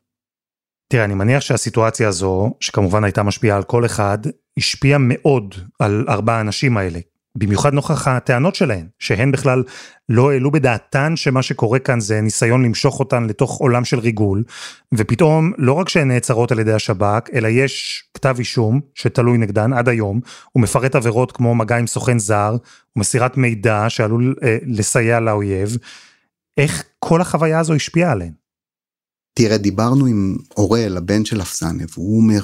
תראה, 0.88 1.04
אני 1.04 1.14
מניח 1.14 1.40
שהסיטואציה 1.40 2.08
הזו, 2.08 2.54
שכמובן 2.60 3.04
הייתה 3.04 3.22
משפיעה 3.22 3.56
על 3.56 3.62
כל 3.62 3.86
אחד, 3.86 4.18
השפיעה 4.58 4.98
מאוד 5.00 5.54
על 5.78 6.04
ארבעה 6.08 6.38
האנשים 6.38 6.76
האלה. 6.76 6.98
במיוחד 7.38 7.74
נוכח 7.74 8.08
הטענות 8.08 8.54
שלהן, 8.54 8.86
שהן 8.98 9.32
בכלל 9.32 9.62
לא 10.08 10.32
העלו 10.32 10.50
בדעתן 10.50 11.16
שמה 11.16 11.42
שקורה 11.42 11.78
כאן 11.78 12.00
זה 12.00 12.20
ניסיון 12.20 12.64
למשוך 12.64 13.00
אותן 13.00 13.24
לתוך 13.24 13.56
עולם 13.56 13.84
של 13.84 13.98
ריגול, 13.98 14.44
ופתאום 14.94 15.52
לא 15.58 15.72
רק 15.72 15.88
שהן 15.88 16.08
נעצרות 16.08 16.52
על 16.52 16.58
ידי 16.58 16.72
השב"כ, 16.72 17.30
אלא 17.34 17.48
יש 17.48 18.04
כתב 18.14 18.34
אישום 18.38 18.80
שתלוי 18.94 19.38
נגדן 19.38 19.72
עד 19.72 19.88
היום, 19.88 20.20
הוא 20.52 20.62
מפרט 20.62 20.94
עבירות 20.94 21.32
כמו 21.32 21.54
מגע 21.54 21.76
עם 21.76 21.86
סוכן 21.86 22.18
זר, 22.18 22.56
ומסירת 22.96 23.36
מידע 23.36 23.84
שעלול 23.88 24.34
אה, 24.42 24.58
לסייע 24.66 25.20
לאויב. 25.20 25.76
איך 26.58 26.84
כל 26.98 27.20
החוויה 27.20 27.58
הזו 27.58 27.74
השפיעה 27.74 28.12
עליהן? 28.12 28.45
תראה, 29.38 29.58
דיברנו 29.58 30.06
עם 30.06 30.36
אוראל, 30.56 30.96
הבן 30.96 31.24
של 31.24 31.42
אפסנה, 31.42 31.84
והוא 31.94 32.16
אומר, 32.16 32.40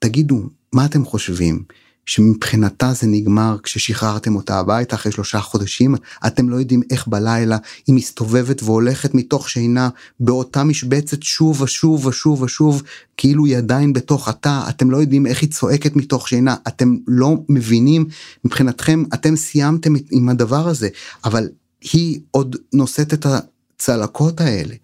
תגידו, 0.00 0.42
מה 0.72 0.84
אתם 0.84 1.04
חושבים? 1.04 1.62
שמבחינתה 2.06 2.92
זה 2.92 3.06
נגמר 3.06 3.56
כששחררתם 3.62 4.36
אותה 4.36 4.58
הביתה 4.58 4.96
אחרי 4.96 5.12
שלושה 5.12 5.40
חודשים, 5.40 5.94
אתם 6.26 6.48
לא 6.48 6.56
יודעים 6.56 6.82
איך 6.90 7.08
בלילה 7.08 7.56
היא 7.86 7.94
מסתובבת 7.94 8.62
והולכת 8.62 9.14
מתוך 9.14 9.50
שינה 9.50 9.88
באותה 10.20 10.64
משבצת 10.64 11.22
שוב 11.22 11.60
ושוב 11.62 12.06
ושוב 12.06 12.42
ושוב, 12.42 12.82
כאילו 13.16 13.46
היא 13.46 13.56
עדיין 13.56 13.92
בתוך 13.92 14.28
התא, 14.28 14.68
אתם 14.68 14.90
לא 14.90 14.96
יודעים 14.96 15.26
איך 15.26 15.42
היא 15.42 15.50
צועקת 15.50 15.96
מתוך 15.96 16.28
שינה, 16.28 16.56
אתם 16.68 16.96
לא 17.06 17.36
מבינים, 17.48 18.06
מבחינתכם 18.44 19.04
אתם 19.14 19.36
סיימתם 19.36 19.94
עם 20.10 20.28
הדבר 20.28 20.68
הזה, 20.68 20.88
אבל 21.24 21.48
היא 21.92 22.20
עוד 22.30 22.56
נושאת 22.72 23.14
את 23.14 23.26
הצלקות 23.76 24.40
האלה. 24.40 24.74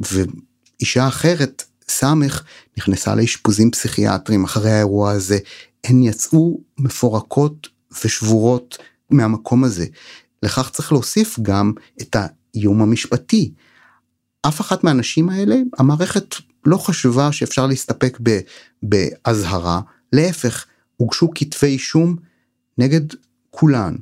ואישה 0.00 1.08
אחרת, 1.08 1.64
סמך, 1.88 2.42
נכנסה 2.78 3.14
לאשפוזים 3.14 3.70
פסיכיאטרים 3.70 4.44
אחרי 4.44 4.70
האירוע 4.70 5.10
הזה, 5.10 5.38
הן 5.84 6.02
יצאו 6.02 6.60
מפורקות 6.78 7.68
ושבורות 8.04 8.78
מהמקום 9.10 9.64
הזה. 9.64 9.86
לכך 10.42 10.70
צריך 10.70 10.92
להוסיף 10.92 11.38
גם 11.42 11.72
את 12.02 12.16
האיום 12.16 12.82
המשפטי. 12.82 13.52
אף 14.42 14.60
אחת 14.60 14.84
מהנשים 14.84 15.28
האלה, 15.28 15.56
המערכת 15.78 16.34
לא 16.64 16.76
חשבה 16.76 17.32
שאפשר 17.32 17.66
להסתפק 17.66 18.18
באזהרה, 18.82 19.80
להפך, 20.12 20.66
הוגשו 20.96 21.28
כתבי 21.34 21.66
אישום 21.66 22.16
נגד 22.78 23.00
כולן. 23.50 23.96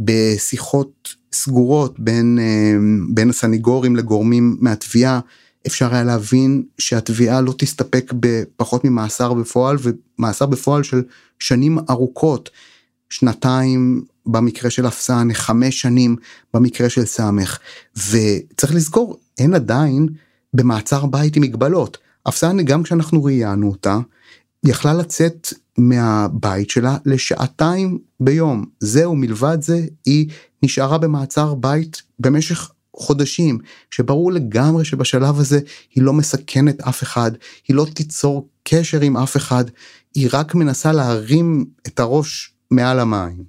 בשיחות 0.00 1.14
סגורות 1.32 2.00
בין, 2.00 2.38
אה, 2.38 2.76
בין 3.14 3.30
הסניגורים 3.30 3.96
לגורמים 3.96 4.56
מהתביעה, 4.60 5.20
אפשר 5.66 5.94
היה 5.94 6.04
להבין 6.04 6.62
שהתביעה 6.78 7.40
לא 7.40 7.54
תסתפק 7.58 8.12
בפחות 8.20 8.84
ממאסר 8.84 9.34
בפועל 9.34 9.76
ומאסר 9.80 10.46
בפועל 10.46 10.82
של 10.82 11.02
שנים 11.38 11.78
ארוכות. 11.90 12.50
שנתיים 13.10 14.04
במקרה 14.26 14.70
של 14.70 14.86
אפסן, 14.86 15.28
חמש 15.32 15.80
שנים 15.80 16.16
במקרה 16.54 16.88
של 16.88 17.04
סמך, 17.04 17.58
וצריך 17.96 18.74
לזכור, 18.74 19.20
אין 19.38 19.54
עדיין 19.54 20.08
במעצר 20.54 21.06
בית 21.06 21.36
עם 21.36 21.42
מגבלות. 21.42 21.98
אפסן, 22.28 22.64
גם 22.64 22.82
כשאנחנו 22.82 23.24
ראיינו 23.24 23.68
אותה, 23.68 23.98
יכלה 24.64 24.94
לצאת 24.94 25.52
מהבית 25.78 26.70
שלה 26.70 26.96
לשעתיים 27.06 27.98
ביום. 28.20 28.64
זהו, 28.80 29.16
מלבד 29.16 29.58
זה, 29.60 29.86
היא 30.06 30.28
נשארה 30.62 30.98
במעצר 30.98 31.54
בית 31.54 32.02
במשך 32.18 32.70
חודשים, 32.96 33.58
שברור 33.90 34.32
לגמרי 34.32 34.84
שבשלב 34.84 35.40
הזה 35.40 35.60
היא 35.94 36.04
לא 36.04 36.12
מסכנת 36.12 36.80
אף 36.80 37.02
אחד, 37.02 37.30
היא 37.68 37.76
לא 37.76 37.86
תיצור 37.94 38.48
קשר 38.64 39.00
עם 39.00 39.16
אף 39.16 39.36
אחד, 39.36 39.64
היא 40.14 40.28
רק 40.32 40.54
מנסה 40.54 40.92
להרים 40.92 41.64
את 41.86 42.00
הראש 42.00 42.54
מעל 42.70 43.00
המים. 43.00 43.44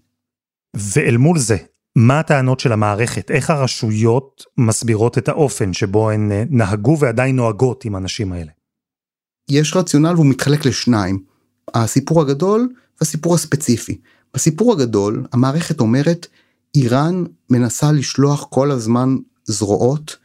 ואל 0.76 1.17
מול 1.17 1.39
זה, 1.39 1.58
מה 1.95 2.19
הטענות 2.19 2.60
של 2.60 2.71
המערכת? 2.71 3.32
איך 3.32 3.50
הרשויות 3.50 4.43
מסבירות 4.58 5.17
את 5.17 5.30
האופן 5.30 5.74
שבו 5.74 6.10
הן 6.10 6.32
אה, 6.32 6.43
נהגו 6.50 6.97
ועדיין 7.00 7.36
נוהגות 7.36 7.86
עם 7.86 7.95
הנשים 7.95 8.34
האלה? 8.34 8.52
יש 9.50 9.76
רציונל 9.76 10.13
והוא 10.15 10.26
מתחלק 10.26 10.65
לשניים, 10.65 11.24
הסיפור 11.74 12.21
הגדול 12.21 12.69
והסיפור 13.02 13.36
הספציפי. 13.36 14.02
בסיפור 14.34 14.74
הגדול 14.74 15.26
המערכת 15.34 15.80
אומרת 15.80 16.28
איראן 16.76 17.24
מנסה 17.50 17.92
לשלוח 17.92 18.48
כל 18.50 18.72
הזמן 18.72 19.18
זרועות 19.46 20.18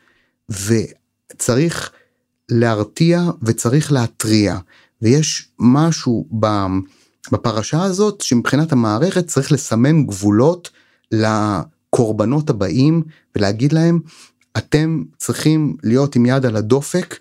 וצריך 0.48 1.90
להרתיע 2.48 3.30
וצריך 3.42 3.92
להתריע. 3.92 4.58
ויש 5.02 5.48
משהו 5.58 6.28
בפרשה 7.32 7.82
הזאת 7.82 8.20
שמבחינת 8.20 8.72
המערכת 8.72 9.26
צריך 9.26 9.52
לסמן 9.52 10.06
גבולות 10.06 10.70
לקורבנות 11.12 12.50
הבאים 12.50 13.02
ולהגיד 13.36 13.72
להם 13.72 14.00
אתם 14.56 15.02
צריכים 15.18 15.76
להיות 15.82 16.16
עם 16.16 16.26
יד 16.26 16.46
על 16.46 16.56
הדופק 16.56 17.18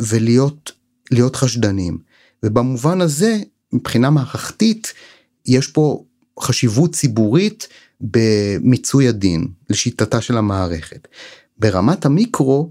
ולהיות 0.00 0.72
להיות 1.10 1.36
חשדנים. 1.36 1.98
ובמובן 2.42 3.00
הזה 3.00 3.38
מבחינה 3.72 4.10
מערכתית 4.10 4.92
יש 5.46 5.66
פה 5.66 6.04
חשיבות 6.40 6.92
ציבורית 6.92 7.68
במיצוי 8.10 9.08
הדין 9.08 9.46
לשיטתה 9.70 10.20
של 10.20 10.36
המערכת. 10.36 11.08
ברמת 11.58 12.04
המיקרו 12.04 12.70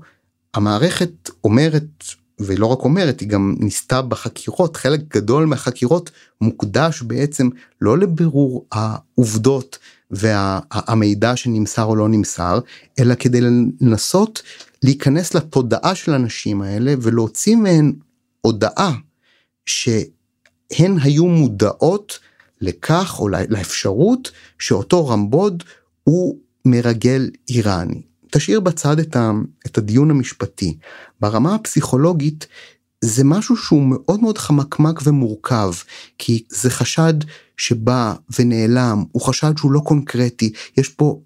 המערכת 0.54 1.30
אומרת 1.43 2.04
ולא 2.39 2.65
רק 2.65 2.80
אומרת 2.80 3.19
היא 3.19 3.30
גם 3.30 3.56
ניסתה 3.60 4.02
בחקירות 4.02 4.78
חלק 4.78 5.00
גדול 5.15 5.46
מהחקירות 5.46 6.12
מוקדש 6.41 7.02
בעצם 7.02 7.50
לא 7.82 7.98
לבירור 7.98 8.65
העובדות 8.72 9.78
והמידע 10.12 11.36
שנמסר 11.36 11.84
או 11.84 11.96
לא 11.96 12.10
נמסר 12.10 12.60
אלא 13.00 13.15
כדי 13.15 13.41
לנסות 13.82 14.41
להיכנס 14.84 15.34
לתודעה 15.34 15.96
של 15.96 16.13
הנשים 16.13 16.62
האלה 16.62 16.93
ולהוציא 17.02 17.56
מהן 17.56 17.93
הודעה 18.41 18.93
שהן 19.65 20.98
היו 21.02 21.26
מודעות 21.26 22.19
לכך 22.63 23.15
או 23.19 23.30
לאפשרות 23.30 24.32
שאותו 24.60 25.08
רמבוד 25.08 25.63
הוא 26.04 26.38
מרגל 26.65 27.30
איראני. 27.49 28.02
תשאיר 28.32 28.60
בצד 28.60 28.99
את, 28.99 29.15
ה, 29.15 29.32
את 29.65 29.78
הדיון 29.78 30.12
המשפטי. 30.12 30.78
ברמה 31.21 31.56
הפסיכולוגית 31.56 32.47
זה 33.02 33.23
משהו 33.23 33.58
שהוא 33.58 33.84
מאוד 33.86 34.21
מאוד 34.21 34.38
חמקמק 34.38 34.99
ומורכב 35.04 35.71
כי 36.17 36.43
זה 36.49 36.69
חשד 36.69 37.13
שבא 37.58 38.13
ונעלם 38.39 39.04
הוא 39.12 39.21
חשד 39.21 39.54
שהוא 39.58 39.71
לא 39.71 39.80
קונקרטי 39.80 40.54
יש 40.78 40.89
פה 40.89 41.19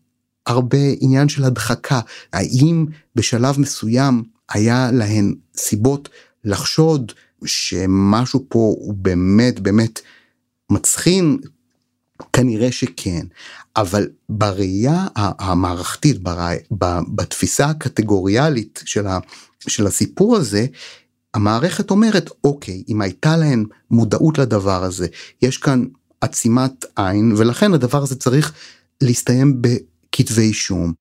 הרבה 0.47 0.77
עניין 0.99 1.29
של 1.29 1.43
הדחקה 1.43 1.99
האם 2.33 2.85
בשלב 3.15 3.59
מסוים 3.59 4.23
היה 4.49 4.91
להן 4.91 5.35
סיבות 5.57 6.09
לחשוד 6.43 7.11
שמשהו 7.45 8.45
פה 8.49 8.75
הוא 8.79 8.93
באמת 8.93 9.59
באמת 9.59 9.99
מצחין 10.69 11.37
כנראה 12.33 12.71
שכן 12.71 13.25
אבל 13.75 14.09
בראייה 14.29 15.07
המערכתית 15.15 16.17
בתפיסה 17.15 17.65
הקטגוריאלית 17.65 18.83
של, 18.85 19.07
ה, 19.07 19.19
של 19.67 19.87
הסיפור 19.87 20.35
הזה 20.35 20.65
המערכת 21.33 21.91
אומרת 21.91 22.29
אוקיי 22.43 22.83
אם 22.89 23.01
הייתה 23.01 23.37
להם 23.37 23.65
מודעות 23.91 24.37
לדבר 24.37 24.83
הזה 24.83 25.07
יש 25.41 25.57
כאן 25.57 25.85
עצימת 26.21 26.85
עין 26.95 27.33
ולכן 27.37 27.73
הדבר 27.73 28.03
הזה 28.03 28.15
צריך 28.15 28.53
להסתיים 29.01 29.61
בכתבי 29.61 30.41
אישום. 30.41 30.93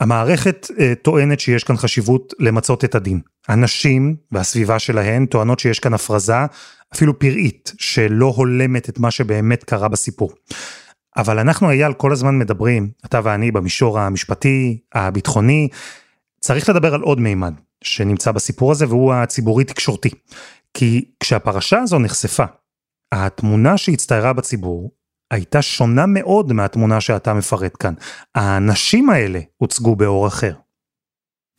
המערכת 0.00 0.66
uh, 0.70 0.74
טוענת 1.02 1.40
שיש 1.40 1.64
כאן 1.64 1.76
חשיבות 1.76 2.32
למצות 2.38 2.84
את 2.84 2.94
הדין. 2.94 3.20
הנשים 3.48 4.16
והסביבה 4.32 4.78
שלהן 4.78 5.26
טוענות 5.26 5.58
שיש 5.58 5.78
כאן 5.78 5.94
הפרזה, 5.94 6.36
אפילו 6.94 7.18
פראית, 7.18 7.72
שלא 7.78 8.32
הולמת 8.36 8.88
את 8.88 8.98
מה 8.98 9.10
שבאמת 9.10 9.64
קרה 9.64 9.88
בסיפור. 9.88 10.32
אבל 11.16 11.38
אנחנו 11.38 11.70
אייל 11.70 11.92
כל 11.92 12.12
הזמן 12.12 12.38
מדברים, 12.38 12.90
אתה 13.04 13.20
ואני 13.24 13.50
במישור 13.50 13.98
המשפטי, 13.98 14.78
הביטחוני, 14.94 15.68
צריך 16.40 16.68
לדבר 16.68 16.94
על 16.94 17.00
עוד 17.00 17.20
מימד 17.20 17.54
שנמצא 17.84 18.32
בסיפור 18.32 18.72
הזה 18.72 18.88
והוא 18.88 19.14
הציבורי 19.14 19.64
תקשורתי. 19.64 20.10
כי 20.74 21.04
כשהפרשה 21.20 21.78
הזו 21.78 21.98
נחשפה, 21.98 22.44
התמונה 23.12 23.76
שהצטיירה 23.76 24.32
בציבור 24.32 24.92
הייתה 25.30 25.62
שונה 25.62 26.06
מאוד 26.06 26.52
מהתמונה 26.52 27.00
שאתה 27.00 27.34
מפרט 27.34 27.72
כאן. 27.78 27.94
הנשים 28.34 29.10
האלה 29.10 29.40
הוצגו 29.56 29.96
באור 29.96 30.26
אחר. 30.26 30.52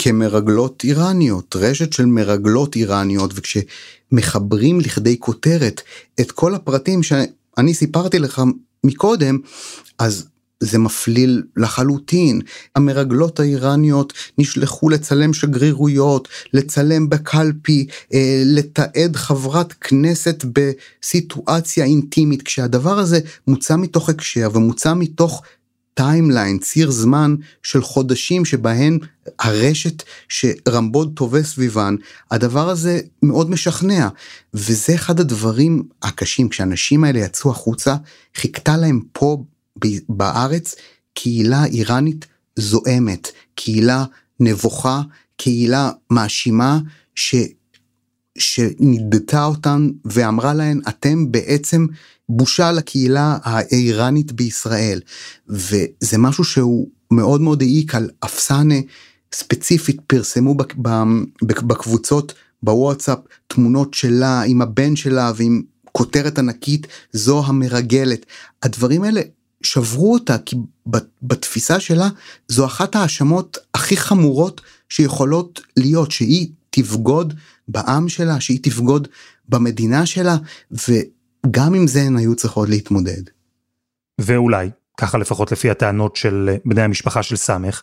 כמרגלות 0.02 0.84
איראניות, 0.84 1.56
רשת 1.56 1.94
של 1.94 2.06
מרגלות 2.06 2.76
איראניות, 2.76 3.34
וכשמחברים 3.36 4.80
לכדי 4.80 5.20
כותרת 5.20 5.82
את 6.22 6.32
כל 6.32 6.56
הפרטים 6.56 7.04
שאני 7.04 7.74
סיפרתי 7.74 8.20
לך 8.20 8.42
מקודם, 8.84 9.38
אז 10.00 10.28
זה 10.62 10.78
מפליל 10.78 11.44
לחלוטין. 11.58 12.42
המרגלות 12.76 13.40
האיראניות 13.40 14.14
נשלחו 14.38 14.90
לצלם 14.90 15.34
שגרירויות, 15.34 16.28
לצלם 16.54 17.10
בקלפי, 17.10 17.88
אה, 18.14 18.44
לתעד 18.46 19.16
חברת 19.16 19.74
כנסת 19.74 20.46
בסיטואציה 20.54 21.86
אינטימית, 21.86 22.42
כשהדבר 22.42 23.00
הזה 23.00 23.20
מוצא 23.48 23.76
מתוך 23.76 24.10
הקשר 24.10 24.50
ומוצא 24.54 24.94
מתוך 24.94 25.42
timeline, 25.94 26.58
ציר 26.60 26.92
זמן 26.92 27.36
של 27.64 27.82
חודשים 27.82 28.46
שבהן 28.46 29.00
הרשת 29.40 30.04
שרמבוד 30.30 31.12
טווה 31.16 31.44
סביבן, 31.44 31.96
הדבר 32.32 32.70
הזה 32.70 33.00
מאוד 33.24 33.50
משכנע. 33.50 34.08
וזה 34.54 34.96
אחד 34.96 35.20
הדברים 35.20 35.84
הקשים, 36.04 36.50
כשהאנשים 36.50 37.04
האלה 37.04 37.20
יצאו 37.20 37.52
החוצה, 37.52 37.96
חיכתה 38.36 38.78
להם 38.78 39.02
פה 39.12 39.44
בארץ 40.10 40.76
קהילה 41.14 41.66
איראנית 41.66 42.26
זועמת, 42.56 43.32
קהילה 43.56 44.06
נבוכה, 44.40 45.02
קהילה 45.38 45.92
מאשימה 46.10 46.80
ש... 47.16 47.36
שנדתה 48.38 49.46
אותן 49.46 49.90
ואמרה 50.06 50.54
להן 50.54 50.82
אתם 50.90 51.32
בעצם 51.32 51.86
בושה 52.30 52.72
לקהילה 52.72 53.38
האיראנית 53.44 54.32
בישראל. 54.32 55.02
וזה 55.50 56.18
משהו 56.18 56.44
שהוא 56.44 56.88
מאוד 57.12 57.42
מאוד 57.42 57.62
העיק 57.62 57.96
על 57.96 58.10
אפסנה 58.26 58.76
ספציפית. 59.34 60.02
פרסמו 60.08 60.56
בקבוצות 61.42 62.34
בוואטסאפ 62.64 63.20
תמונות 63.48 63.94
שלה 63.94 64.42
עם 64.42 64.62
הבן 64.62 64.96
שלה 64.96 65.32
ועם 65.36 65.62
כותרת 65.92 66.40
ענקית 66.40 66.88
זו 67.12 67.46
המרגלת. 67.46 68.26
הדברים 68.64 69.04
האלה 69.04 69.22
שברו 69.64 70.14
אותה 70.14 70.38
כי 70.38 70.56
בתפיסה 71.22 71.80
שלה 71.80 72.10
זו 72.48 72.66
אחת 72.66 72.96
ההאשמות 72.96 73.58
הכי 73.74 73.98
חמורות 73.98 74.62
שיכולות 74.90 75.62
להיות 75.78 76.12
שהיא 76.12 76.50
תבגוד 76.70 77.34
בעם 77.68 78.10
שלה 78.10 78.40
שהיא 78.40 78.60
תבגוד 78.64 79.08
במדינה 79.50 80.06
שלה 80.06 80.36
וגם 80.72 81.74
עם 81.74 81.88
זה 81.88 82.02
הן 82.02 82.18
היו 82.18 82.36
צריכות 82.36 82.70
להתמודד. 82.70 83.22
ואולי 84.22 84.70
ככה 84.98 85.18
לפחות 85.18 85.52
לפי 85.52 85.70
הטענות 85.70 86.16
של 86.16 86.56
בני 86.66 86.82
המשפחה 86.82 87.24
של 87.24 87.36
סמך 87.36 87.82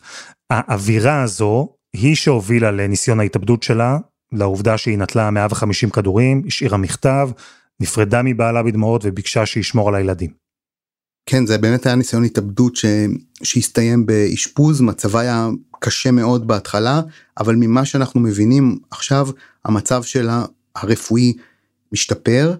האווירה 0.49 1.23
הזו 1.23 1.69
היא 1.93 2.15
שהובילה 2.15 2.71
לניסיון 2.71 3.19
ההתאבדות 3.19 3.63
שלה 3.63 3.97
לעובדה 4.31 4.77
שהיא 4.77 4.97
נטלה 4.97 5.31
150 5.31 5.89
כדורים 5.89 6.43
השאירה 6.47 6.77
מכתב 6.77 7.29
נפרדה 7.79 8.21
מבעלה 8.23 8.63
בדמעות 8.63 9.01
וביקשה 9.05 9.45
שישמור 9.45 9.89
על 9.89 9.95
הילדים. 9.95 10.48
כן 11.31 11.45
זה 11.45 11.57
באמת 11.57 11.85
היה 11.85 11.95
ניסיון 11.95 12.23
התאבדות 12.23 12.75
ש... 12.75 12.85
שהסתיים 13.43 14.05
באשפוז 14.05 14.81
מצבה 14.81 15.19
היה 15.19 15.47
קשה 15.79 16.11
מאוד 16.11 16.47
בהתחלה 16.47 17.01
אבל 17.39 17.55
ממה 17.55 17.85
שאנחנו 17.85 18.19
מבינים 18.19 18.79
עכשיו 18.91 19.27
המצב 19.65 20.03
שלה 20.03 20.45
הרפואי 20.75 21.33
משתפר 21.91 22.55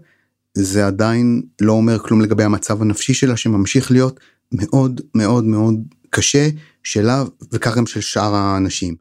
זה 0.54 0.88
עדיין 0.88 1.42
לא 1.62 1.74
אומר 1.74 2.00
כלום 2.00 2.22
לגבי 2.22 2.44
המצב 2.44 2.82
הנפשי 2.82 3.14
שלה 3.14 3.38
שממשיך 3.38 3.92
להיות 3.92 4.20
מאוד 4.52 5.02
מאוד 5.16 5.44
מאוד 5.44 5.76
קשה 6.10 6.50
שלה 6.84 7.24
וכך 7.52 7.78
גם 7.78 7.86
של 7.86 8.02
שאר 8.02 8.36
האנשים. 8.36 8.96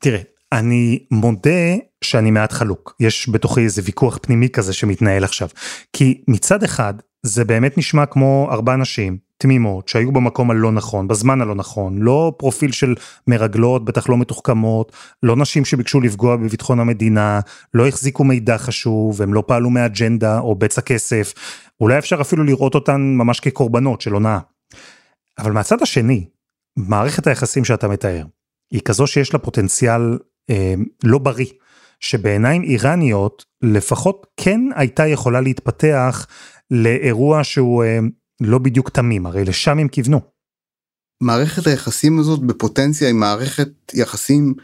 תראה, 0.00 0.20
אני 0.52 1.06
מודה 1.10 1.76
שאני 2.04 2.30
מעט 2.30 2.52
חלוק. 2.52 2.96
יש 3.00 3.28
בתוכי 3.28 3.60
איזה 3.60 3.82
ויכוח 3.84 4.18
פנימי 4.22 4.48
כזה 4.48 4.72
שמתנהל 4.72 5.24
עכשיו. 5.24 5.48
כי 5.92 6.22
מצד 6.28 6.62
אחד, 6.62 6.94
זה 7.26 7.44
באמת 7.44 7.78
נשמע 7.78 8.06
כמו 8.06 8.48
ארבע 8.50 8.76
נשים 8.76 9.18
תמימות 9.38 9.88
שהיו 9.88 10.12
במקום 10.12 10.50
הלא 10.50 10.72
נכון, 10.72 11.08
בזמן 11.08 11.40
הלא 11.40 11.54
נכון, 11.54 11.98
לא 11.98 12.32
פרופיל 12.38 12.72
של 12.72 12.94
מרגלות, 13.26 13.84
בטח 13.84 14.08
לא 14.08 14.16
מתוחכמות, 14.16 14.92
לא 15.22 15.36
נשים 15.36 15.64
שביקשו 15.64 16.00
לפגוע 16.00 16.36
בביטחון 16.36 16.80
המדינה, 16.80 17.40
לא 17.74 17.88
החזיקו 17.88 18.24
מידע 18.24 18.58
חשוב, 18.58 19.22
הם 19.22 19.34
לא 19.34 19.42
פעלו 19.46 19.70
מאג'נדה 19.70 20.38
או 20.38 20.54
בצע 20.54 20.80
כסף, 20.80 21.34
אולי 21.80 21.98
אפשר 21.98 22.20
אפילו 22.20 22.44
לראות 22.44 22.74
אותן 22.74 23.00
ממש 23.00 23.40
כקורבנות 23.40 24.00
של 24.00 24.12
הונאה. 24.12 24.38
אבל 25.38 25.52
מהצד 25.52 25.82
השני, 25.82 26.24
מערכת 26.76 27.26
היחסים 27.26 27.64
שאתה 27.64 27.88
מתאר, 27.88 28.24
היא 28.70 28.80
כזו 28.80 29.06
שיש 29.06 29.32
לה 29.32 29.38
פוטנציאל 29.38 30.18
אה, 30.50 30.74
לא 31.04 31.18
בריא, 31.18 31.46
שבעיניים 32.00 32.62
איראניות 32.62 33.44
לפחות 33.62 34.26
כן 34.36 34.60
הייתה 34.74 35.06
יכולה 35.06 35.40
להתפתח 35.40 36.26
לאירוע 36.70 37.44
שהוא 37.44 37.84
אה, 37.84 37.98
לא 38.40 38.58
בדיוק 38.58 38.90
תמים, 38.90 39.26
הרי 39.26 39.44
לשם 39.44 39.78
הם 39.78 39.88
כיוונו. 39.88 40.20
מערכת 41.20 41.66
היחסים 41.66 42.18
הזאת 42.18 42.40
בפוטנציה 42.40 43.08
היא 43.08 43.14
מערכת 43.14 43.68
יחסים 43.94 44.54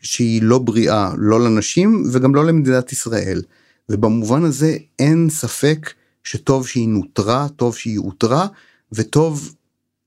שהיא 0.00 0.42
לא 0.42 0.58
בריאה, 0.58 1.12
לא 1.18 1.40
לנשים 1.40 2.04
וגם 2.12 2.34
לא 2.34 2.46
למדינת 2.46 2.92
ישראל. 2.92 3.42
ובמובן 3.88 4.44
הזה 4.44 4.76
אין 4.98 5.28
ספק 5.30 5.92
שטוב 6.24 6.68
שהיא 6.68 6.88
נותרה, 6.88 7.46
טוב 7.56 7.76
שהיא 7.76 7.98
אותרה, 7.98 8.46
וטוב 8.92 9.54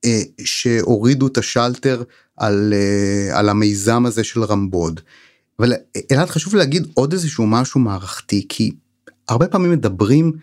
אה, 0.06 0.22
שהורידו 0.44 1.28
את 1.28 1.38
השלטר 1.38 2.04
על, 2.38 2.74
אה, 2.74 3.40
על 3.40 3.50
המיזם 3.50 4.06
הזה 4.06 4.24
של 4.24 4.44
רמבוד. 4.44 5.00
אבל 5.60 5.74
אלעד 6.12 6.30
חשוב 6.30 6.56
להגיד 6.56 6.88
עוד 6.94 7.14
איזשהו 7.14 7.48
משהו 7.48 7.80
מערכתי, 7.80 8.46
כי 8.50 8.72
הרבה 9.30 9.48
פעמים 9.48 9.72
מדברים 9.72 10.34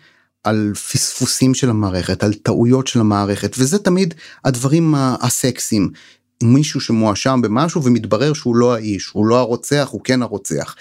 על 0.43 0.71
פספוסים 0.73 1.53
של 1.53 1.69
המערכת, 1.69 2.23
על 2.23 2.33
טעויות 2.33 2.87
של 2.87 2.99
המערכת, 2.99 3.55
וזה 3.57 3.79
תמיד 3.79 4.13
הדברים 4.45 4.95
הסקסיים. 4.97 5.91
מישהו 6.43 6.81
שמואשם 6.81 7.39
במשהו 7.43 7.83
ומתברר 7.83 8.33
שהוא 8.33 8.55
לא 8.55 8.75
האיש, 8.75 9.07
הוא 9.07 9.25
לא 9.25 9.39
הרוצח, 9.39 9.87
הוא 9.91 10.01
כן 10.03 10.21
הרוצח. 10.21 10.75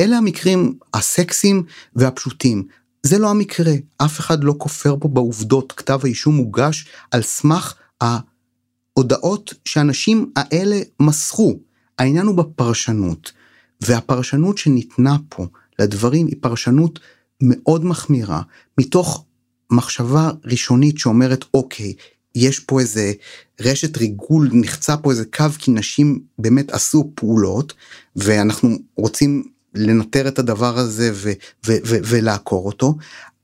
אלה 0.00 0.16
המקרים 0.16 0.78
הסקסיים 0.94 1.62
והפשוטים. 1.96 2.66
זה 3.02 3.18
לא 3.18 3.30
המקרה, 3.30 3.72
אף 3.98 4.20
אחד 4.20 4.44
לא 4.44 4.54
כופר 4.58 4.96
פה 5.00 5.08
בעובדות, 5.08 5.72
כתב 5.72 6.00
האישום 6.04 6.34
מוגש 6.34 6.86
על 7.10 7.22
סמך 7.22 7.74
ההודעות 8.00 9.54
שאנשים 9.64 10.32
האלה 10.36 10.80
מסרו. 11.00 11.58
העניין 11.98 12.26
הוא 12.26 12.36
בפרשנות, 12.36 13.32
והפרשנות 13.80 14.58
שניתנה 14.58 15.16
פה 15.28 15.46
לדברים 15.78 16.26
היא 16.26 16.36
פרשנות 16.40 16.98
מאוד 17.42 17.84
מחמירה, 17.84 18.42
מתוך 18.78 19.24
מחשבה 19.70 20.30
ראשונית 20.44 20.98
שאומרת 20.98 21.44
אוקיי, 21.54 21.94
יש 22.34 22.60
פה 22.60 22.80
איזה 22.80 23.12
רשת 23.60 23.96
ריגול, 23.96 24.50
נחצה 24.52 24.96
פה 24.96 25.10
איזה 25.10 25.24
קו 25.24 25.44
כי 25.58 25.70
נשים 25.70 26.20
באמת 26.38 26.70
עשו 26.70 27.12
פעולות 27.14 27.74
ואנחנו 28.16 28.78
רוצים 28.96 29.44
לנטר 29.74 30.28
את 30.28 30.38
הדבר 30.38 30.78
הזה 30.78 31.10
ו- 31.14 31.32
ו- 31.66 31.76
ו- 31.86 31.98
ולעקור 32.04 32.66
אותו, 32.66 32.94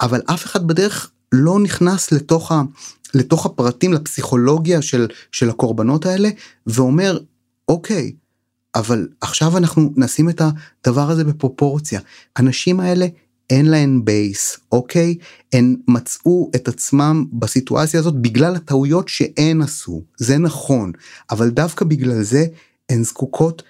אבל 0.01 0.21
אף 0.27 0.45
אחד 0.45 0.67
בדרך 0.67 1.11
לא 1.33 1.61
נכנס 1.61 2.13
לתוך, 2.13 2.53
ה- 2.53 2.63
לתוך 3.15 3.47
הפרטים, 3.47 3.93
לפסיכולוגיה 3.93 4.83
של, 4.83 5.09
של 5.33 5.51
הקורבנות 5.51 6.07
האלה 6.07 6.29
ואומר 6.67 7.19
אוקיי, 7.69 8.13
אבל 8.75 9.09
עכשיו 9.21 9.57
אנחנו 9.57 9.93
נשים 9.97 10.31
את 10.31 10.43
הדבר 10.85 11.11
הזה 11.11 11.25
בפרופורציה. 11.25 12.01
הנשים 12.37 12.81
האלה 12.81 13.07
אין 13.51 13.67
להן 13.67 14.05
בייס, 14.05 14.59
אוקיי? 14.73 15.15
הן 15.53 15.77
מצאו 15.89 16.51
את 16.55 16.69
עצמם 16.69 17.25
בסיטואציה 17.33 18.01
הזאת 18.01 18.15
בגלל 18.15 18.57
הטעויות 18.57 19.09
שהן 19.09 19.63
עשו, 19.63 20.03
זה 20.17 20.39
נכון, 20.39 20.93
אבל 21.31 21.49
דווקא 21.49 21.85
בגלל 21.85 22.23
זה 22.23 22.47
הן 22.89 23.03
זקוקות 23.03 23.63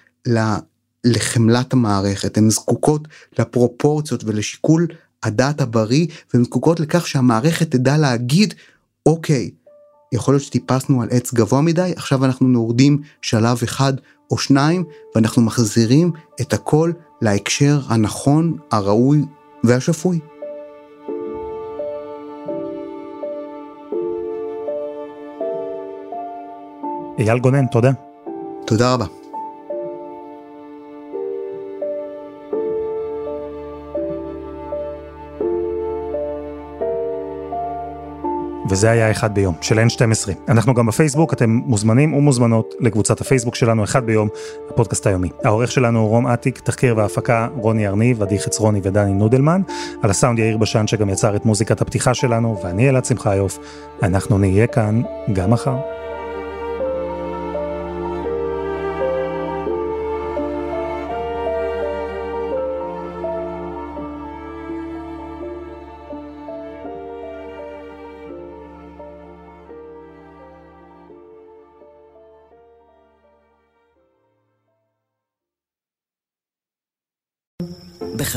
לחמלת 1.03 1.73
המערכת, 1.73 2.37
הן 2.37 2.49
זקוקות 2.49 3.07
לפרופורציות 3.39 4.23
ולשיקול 4.23 4.87
הדעת 5.23 5.61
הבריא, 5.61 6.07
והן 6.33 6.43
זקוקות 6.43 6.79
לכך 6.79 7.07
שהמערכת 7.07 7.71
תדע 7.71 7.97
להגיד, 7.97 8.53
אוקיי, 9.05 9.51
יכול 10.13 10.33
להיות 10.33 10.43
שטיפסנו 10.43 11.01
על 11.01 11.07
עץ 11.11 11.33
גבוה 11.33 11.61
מדי, 11.61 11.93
עכשיו 11.95 12.25
אנחנו 12.25 12.53
יורדים 12.53 13.01
שלב 13.21 13.59
אחד 13.63 13.93
או 14.31 14.37
שניים, 14.37 14.83
ואנחנו 15.15 15.41
מחזירים 15.41 16.11
את 16.41 16.53
הכל 16.53 16.91
להקשר 17.21 17.79
הנכון, 17.87 18.57
הראוי 18.71 19.21
והשפוי. 19.63 20.19
אייל 27.19 27.39
גונן, 27.39 27.65
תודה. 27.67 27.91
תודה 28.65 28.93
רבה. 28.93 29.18
וזה 38.69 38.91
היה 38.91 39.11
אחד 39.11 39.33
ביום, 39.33 39.55
של 39.61 39.79
N12. 39.79 40.29
אנחנו 40.47 40.73
גם 40.73 40.85
בפייסבוק, 40.85 41.33
אתם 41.33 41.49
מוזמנים 41.49 42.13
ומוזמנות 42.13 42.75
לקבוצת 42.79 43.21
הפייסבוק 43.21 43.55
שלנו, 43.55 43.83
אחד 43.83 44.05
ביום, 44.05 44.27
הפודקאסט 44.69 45.07
היומי. 45.07 45.29
העורך 45.43 45.71
שלנו 45.71 45.99
הוא 45.99 46.09
רום 46.09 46.27
אטיק, 46.27 46.59
תחקיר 46.59 46.97
והפקה 46.97 47.47
רוני 47.57 47.87
ארניב, 47.87 48.21
עדי 48.21 48.39
חצרוני 48.39 48.79
ודני 48.83 49.13
נודלמן, 49.13 49.61
על 50.01 50.09
הסאונד 50.09 50.39
יאיר 50.39 50.57
בשן 50.57 50.87
שגם 50.87 51.09
יצר 51.09 51.35
את 51.35 51.45
מוזיקת 51.45 51.81
הפתיחה 51.81 52.13
שלנו, 52.13 52.59
ואני 52.63 52.89
אלעד 52.89 53.05
שמחיוף, 53.05 53.59
אנחנו 54.03 54.37
נהיה 54.37 54.67
כאן 54.67 55.01
גם 55.33 55.51
מחר. 55.51 55.98